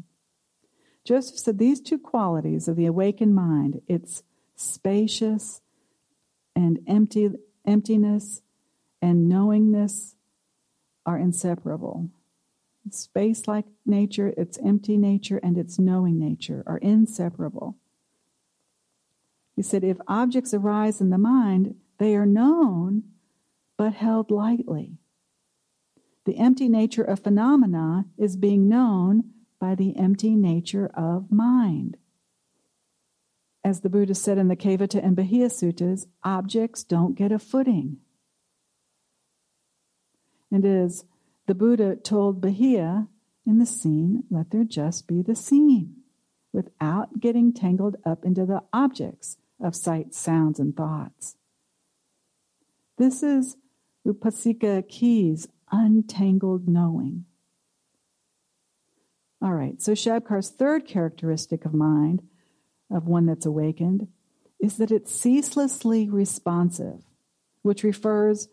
Joseph 1.03 1.37
said 1.37 1.57
these 1.57 1.79
two 1.79 1.99
qualities 1.99 2.67
of 2.67 2.75
the 2.75 2.85
awakened 2.85 3.35
mind, 3.35 3.81
its 3.87 4.23
spacious 4.55 5.61
and 6.55 6.79
empty, 6.87 7.29
emptiness 7.65 8.41
and 9.01 9.29
knowingness, 9.29 10.15
are 11.05 11.17
inseparable. 11.17 12.09
Space 12.89 13.47
like 13.47 13.65
nature, 13.85 14.33
its 14.35 14.57
empty 14.65 14.97
nature, 14.97 15.39
and 15.43 15.57
its 15.57 15.77
knowing 15.77 16.17
nature 16.17 16.63
are 16.65 16.77
inseparable. 16.79 17.75
He 19.55 19.61
said, 19.61 19.83
if 19.83 19.97
objects 20.07 20.53
arise 20.53 20.99
in 20.99 21.09
the 21.09 21.17
mind, 21.17 21.75
they 21.97 22.15
are 22.15 22.25
known 22.25 23.03
but 23.77 23.93
held 23.93 24.31
lightly. 24.31 24.97
The 26.25 26.37
empty 26.37 26.67
nature 26.67 27.03
of 27.03 27.21
phenomena 27.21 28.05
is 28.17 28.35
being 28.35 28.67
known 28.67 29.31
by 29.59 29.75
the 29.75 29.95
empty 29.97 30.35
nature 30.35 30.91
of 30.93 31.31
mind. 31.31 31.97
As 33.63 33.81
the 33.81 33.89
Buddha 33.89 34.15
said 34.15 34.37
in 34.37 34.47
the 34.47 34.55
Kevatta 34.55 35.03
and 35.03 35.15
Bahia 35.15 35.47
Suttas, 35.47 36.07
objects 36.23 36.83
don't 36.83 37.15
get 37.15 37.31
a 37.31 37.39
footing. 37.39 37.97
And 40.51 40.65
as 40.65 41.05
the 41.47 41.55
Buddha 41.55 41.95
told 41.95 42.41
Bahia 42.41 43.07
in 43.45 43.57
the 43.57 43.65
seen, 43.65 44.23
let 44.29 44.51
there 44.51 44.63
just 44.63 45.07
be 45.07 45.21
the 45.21 45.35
seen, 45.35 45.95
without 46.53 47.19
getting 47.19 47.53
tangled 47.53 47.95
up 48.05 48.23
into 48.25 48.45
the 48.45 48.63
objects 48.71 49.37
of 49.61 49.75
sight, 49.75 50.13
sounds, 50.13 50.59
and 50.59 50.75
thoughts. 50.75 51.35
This 52.97 53.21
is 53.21 53.57
Upasika 54.07 54.87
Kee's 54.87 55.47
untangled 55.71 56.67
knowing. 56.67 57.25
All 59.39 59.53
right, 59.53 59.79
so 59.79 59.91
Shabkar's 59.91 60.49
third 60.49 60.87
characteristic 60.87 61.63
of 61.63 61.75
mind, 61.75 62.23
of 62.89 63.07
one 63.07 63.27
that's 63.27 63.45
awakened, 63.45 64.07
is 64.59 64.77
that 64.77 64.89
it's 64.89 65.13
ceaselessly 65.13 66.09
responsive, 66.09 67.03
which 67.61 67.83
refers, 67.83 68.47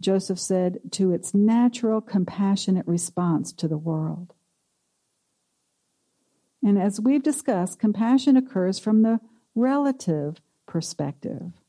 Joseph 0.00 0.38
said, 0.38 0.78
to 0.92 1.12
its 1.12 1.34
natural 1.34 2.00
compassionate 2.00 2.86
response 2.86 3.52
to 3.54 3.66
the 3.66 3.78
world. 3.78 4.34
And 6.62 6.78
as 6.78 7.00
we've 7.00 7.24
discussed, 7.24 7.80
compassion 7.80 8.36
occurs 8.36 8.78
from 8.78 9.02
the 9.02 9.18
relative 9.56 10.40
perspective. 10.66 11.59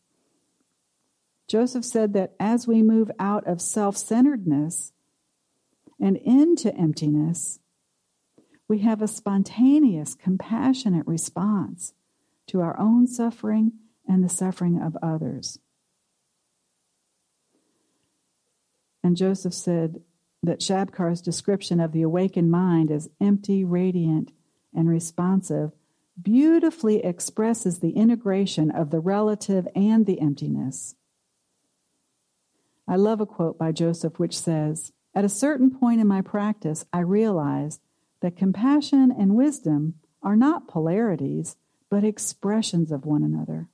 Joseph 1.52 1.84
said 1.84 2.14
that 2.14 2.34
as 2.39 2.66
we 2.66 2.82
move 2.82 3.12
out 3.20 3.45
of 3.45 3.62
self 3.62 3.97
centeredness 3.97 4.93
and 5.99 6.16
into 6.16 6.74
emptiness, 6.74 7.60
we 8.70 8.80
have 8.80 9.02
a 9.02 9.08
spontaneous, 9.10 10.16
compassionate 10.16 11.06
response 11.06 11.91
to 12.47 12.62
our 12.62 12.80
own 12.80 13.06
suffering 13.06 13.74
and 14.08 14.24
the 14.24 14.30
suffering 14.30 14.82
of 14.82 14.95
others. 15.04 15.60
And 19.04 19.18
Joseph 19.18 19.54
said 19.54 20.04
that 20.41 20.62
Shabkar's 20.62 21.22
description 21.22 21.82
of 21.82 21.91
the 21.91 22.04
awakened 22.04 22.49
mind 22.49 22.89
as 22.89 23.10
empty, 23.20 23.66
radiant, 23.66 24.32
and 24.74 24.88
responsive 24.88 25.74
beautifully 26.22 27.04
expresses 27.04 27.80
the 27.80 27.91
integration 27.91 28.72
of 28.72 28.89
the 28.89 29.02
relative 29.02 29.68
and 29.76 30.06
the 30.06 30.22
emptiness. 30.22 30.95
I 32.92 32.98
love 32.98 33.22
a 33.22 33.26
quote 33.26 33.58
by 33.58 33.72
Joseph 33.72 34.20
which 34.20 34.38
says, 34.38 34.92
At 35.16 35.24
a 35.24 35.30
certain 35.30 35.72
point 35.72 36.02
in 36.02 36.08
my 36.08 36.20
practice, 36.20 36.84
I 36.92 37.00
realized 37.00 37.80
that 38.20 38.36
compassion 38.36 39.16
and 39.18 39.34
wisdom 39.34 39.94
are 40.22 40.36
not 40.36 40.68
polarities, 40.68 41.56
but 41.89 42.04
expressions 42.04 42.92
of 42.92 43.06
one 43.06 43.24
another. 43.24 43.70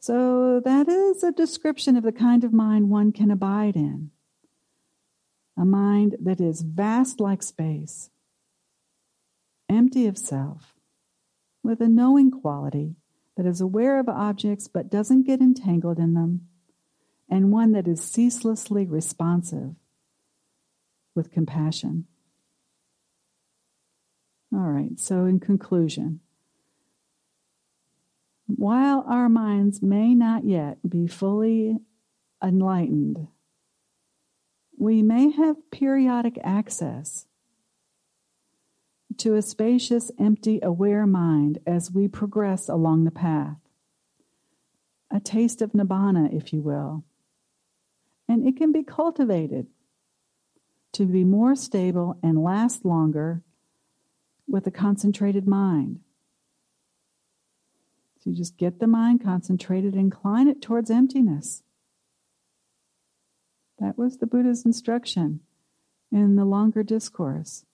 So, 0.00 0.58
that 0.64 0.88
is 0.88 1.22
a 1.22 1.32
description 1.32 1.98
of 1.98 2.02
the 2.02 2.12
kind 2.12 2.44
of 2.44 2.52
mind 2.52 2.88
one 2.88 3.12
can 3.12 3.30
abide 3.30 3.76
in. 3.76 4.10
A 5.54 5.66
mind 5.66 6.16
that 6.22 6.40
is 6.40 6.62
vast 6.62 7.20
like 7.20 7.42
space, 7.42 8.08
empty 9.68 10.06
of 10.06 10.16
self, 10.16 10.76
with 11.62 11.82
a 11.82 11.88
knowing 11.88 12.30
quality 12.30 12.96
that 13.36 13.46
is 13.46 13.60
aware 13.60 13.98
of 13.98 14.08
objects 14.08 14.68
but 14.68 14.90
doesn't 14.90 15.26
get 15.26 15.40
entangled 15.40 15.98
in 15.98 16.14
them, 16.14 16.48
and 17.28 17.52
one 17.52 17.72
that 17.72 17.86
is 17.86 18.02
ceaselessly 18.02 18.86
responsive 18.86 19.74
with 21.14 21.30
compassion. 21.30 22.06
All 24.52 24.60
right, 24.60 24.98
so 24.98 25.24
in 25.24 25.40
conclusion, 25.40 26.20
while 28.46 29.04
our 29.08 29.28
minds 29.28 29.82
may 29.82 30.14
not 30.14 30.44
yet 30.44 30.78
be 30.88 31.06
fully 31.06 31.78
enlightened, 32.42 33.26
we 34.78 35.02
may 35.02 35.30
have 35.30 35.70
periodic 35.70 36.38
access 36.44 37.26
to 39.18 39.34
a 39.34 39.42
spacious, 39.42 40.10
empty, 40.18 40.60
aware 40.62 41.06
mind 41.06 41.58
as 41.66 41.90
we 41.90 42.08
progress 42.08 42.68
along 42.68 43.04
the 43.04 43.10
path. 43.10 43.56
A 45.10 45.20
taste 45.20 45.62
of 45.62 45.72
nibbana, 45.72 46.32
if 46.32 46.52
you 46.52 46.60
will. 46.60 47.04
And 48.28 48.46
it 48.46 48.56
can 48.56 48.72
be 48.72 48.82
cultivated 48.82 49.66
to 50.92 51.06
be 51.06 51.24
more 51.24 51.54
stable 51.54 52.18
and 52.22 52.42
last 52.42 52.84
longer 52.84 53.42
with 54.48 54.66
a 54.66 54.70
concentrated 54.70 55.46
mind. 55.46 56.00
So 58.18 58.30
you 58.30 58.36
just 58.36 58.56
get 58.56 58.80
the 58.80 58.86
mind 58.86 59.22
concentrated, 59.22 59.94
incline 59.94 60.48
it 60.48 60.60
towards 60.62 60.90
emptiness. 60.90 61.62
That 63.78 63.98
was 63.98 64.18
the 64.18 64.26
Buddha's 64.26 64.64
instruction 64.64 65.40
in 66.10 66.36
the 66.36 66.44
longer 66.44 66.82
discourse. 66.82 67.64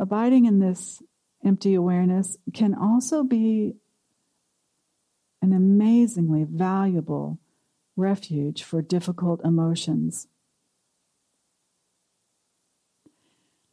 Abiding 0.00 0.46
in 0.46 0.60
this 0.60 1.02
empty 1.44 1.74
awareness 1.74 2.38
can 2.54 2.74
also 2.74 3.22
be 3.22 3.74
an 5.42 5.52
amazingly 5.52 6.44
valuable 6.44 7.38
refuge 7.96 8.62
for 8.62 8.80
difficult 8.80 9.44
emotions. 9.44 10.26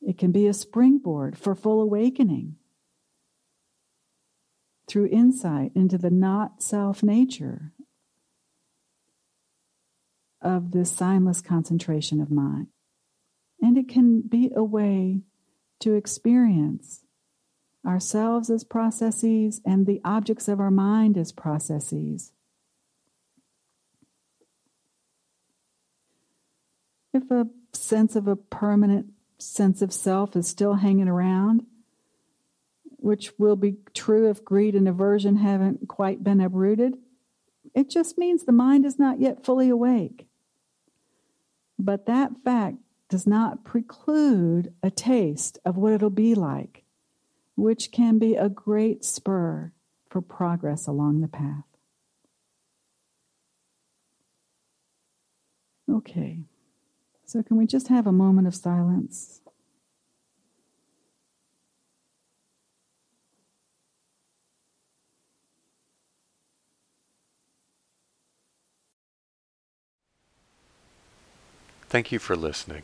It 0.02 0.18
can 0.18 0.34
be 0.34 0.48
a 0.48 0.54
springboard 0.54 1.38
for 1.38 1.56
full 1.56 1.82
awakening 1.82 2.58
through 4.86 5.08
insight 5.08 5.72
into 5.76 5.98
the 5.98 6.12
not 6.12 6.62
self 6.62 7.04
nature 7.04 7.72
of 10.42 10.72
this 10.72 10.94
signless 10.94 11.42
concentration 11.42 12.20
of 12.20 12.30
mind. 12.30 12.68
And 13.62 13.78
it 13.78 13.88
can 13.88 14.24
be 14.28 14.52
a 14.54 14.64
way 14.64 15.22
to 15.80 15.94
experience 15.94 17.02
ourselves 17.86 18.50
as 18.50 18.64
processes 18.64 19.62
and 19.66 19.86
the 19.86 20.02
objects 20.04 20.48
of 20.48 20.60
our 20.60 20.72
mind 20.72 21.18
as 21.18 21.32
processes. 21.32 22.34
If 27.14 27.32
a 27.32 27.48
sense 27.74 28.16
of 28.16 28.28
a 28.28 28.36
permanent 28.36 29.08
sense 29.38 29.82
of 29.82 29.94
self 29.94 30.36
is 30.36 30.48
still 30.48 30.76
hanging 30.76 31.08
around, 31.08 31.66
which 32.98 33.32
will 33.38 33.56
be 33.56 33.78
true 33.94 34.30
if 34.30 34.44
greed 34.44 34.76
and 34.76 34.88
aversion 34.88 35.38
haven't 35.38 35.88
quite 35.88 36.24
been 36.24 36.42
uprooted, 36.42 36.98
it 37.74 37.90
just 37.90 38.18
means 38.18 38.44
the 38.44 38.52
mind 38.52 38.86
is 38.86 39.00
not 39.00 39.20
yet 39.20 39.46
fully 39.46 39.70
awake. 39.70 40.28
But 41.80 42.08
that 42.08 42.32
fact 42.44 42.78
does 43.10 43.26
not 43.26 43.64
preclude 43.64 44.74
a 44.84 44.92
taste 44.92 45.58
of 45.66 45.78
what 45.78 45.94
it'll 45.94 46.10
be 46.10 46.36
like, 46.36 46.84
which 47.56 47.92
can 47.92 48.20
be 48.20 48.36
a 48.36 48.50
great 48.50 49.06
spur 49.06 49.72
for 50.10 50.22
progress 50.22 50.88
along 50.88 51.22
the 51.22 51.28
path. 51.28 51.64
Okay. 55.90 56.40
So, 57.26 57.44
can 57.44 57.58
we 57.58 57.66
just 57.66 57.88
have 57.88 58.08
a 58.08 58.12
moment 58.12 58.48
of 58.48 58.56
silence? 58.56 59.42
Thank 71.90 72.12
you 72.12 72.20
for 72.20 72.36
listening. 72.36 72.84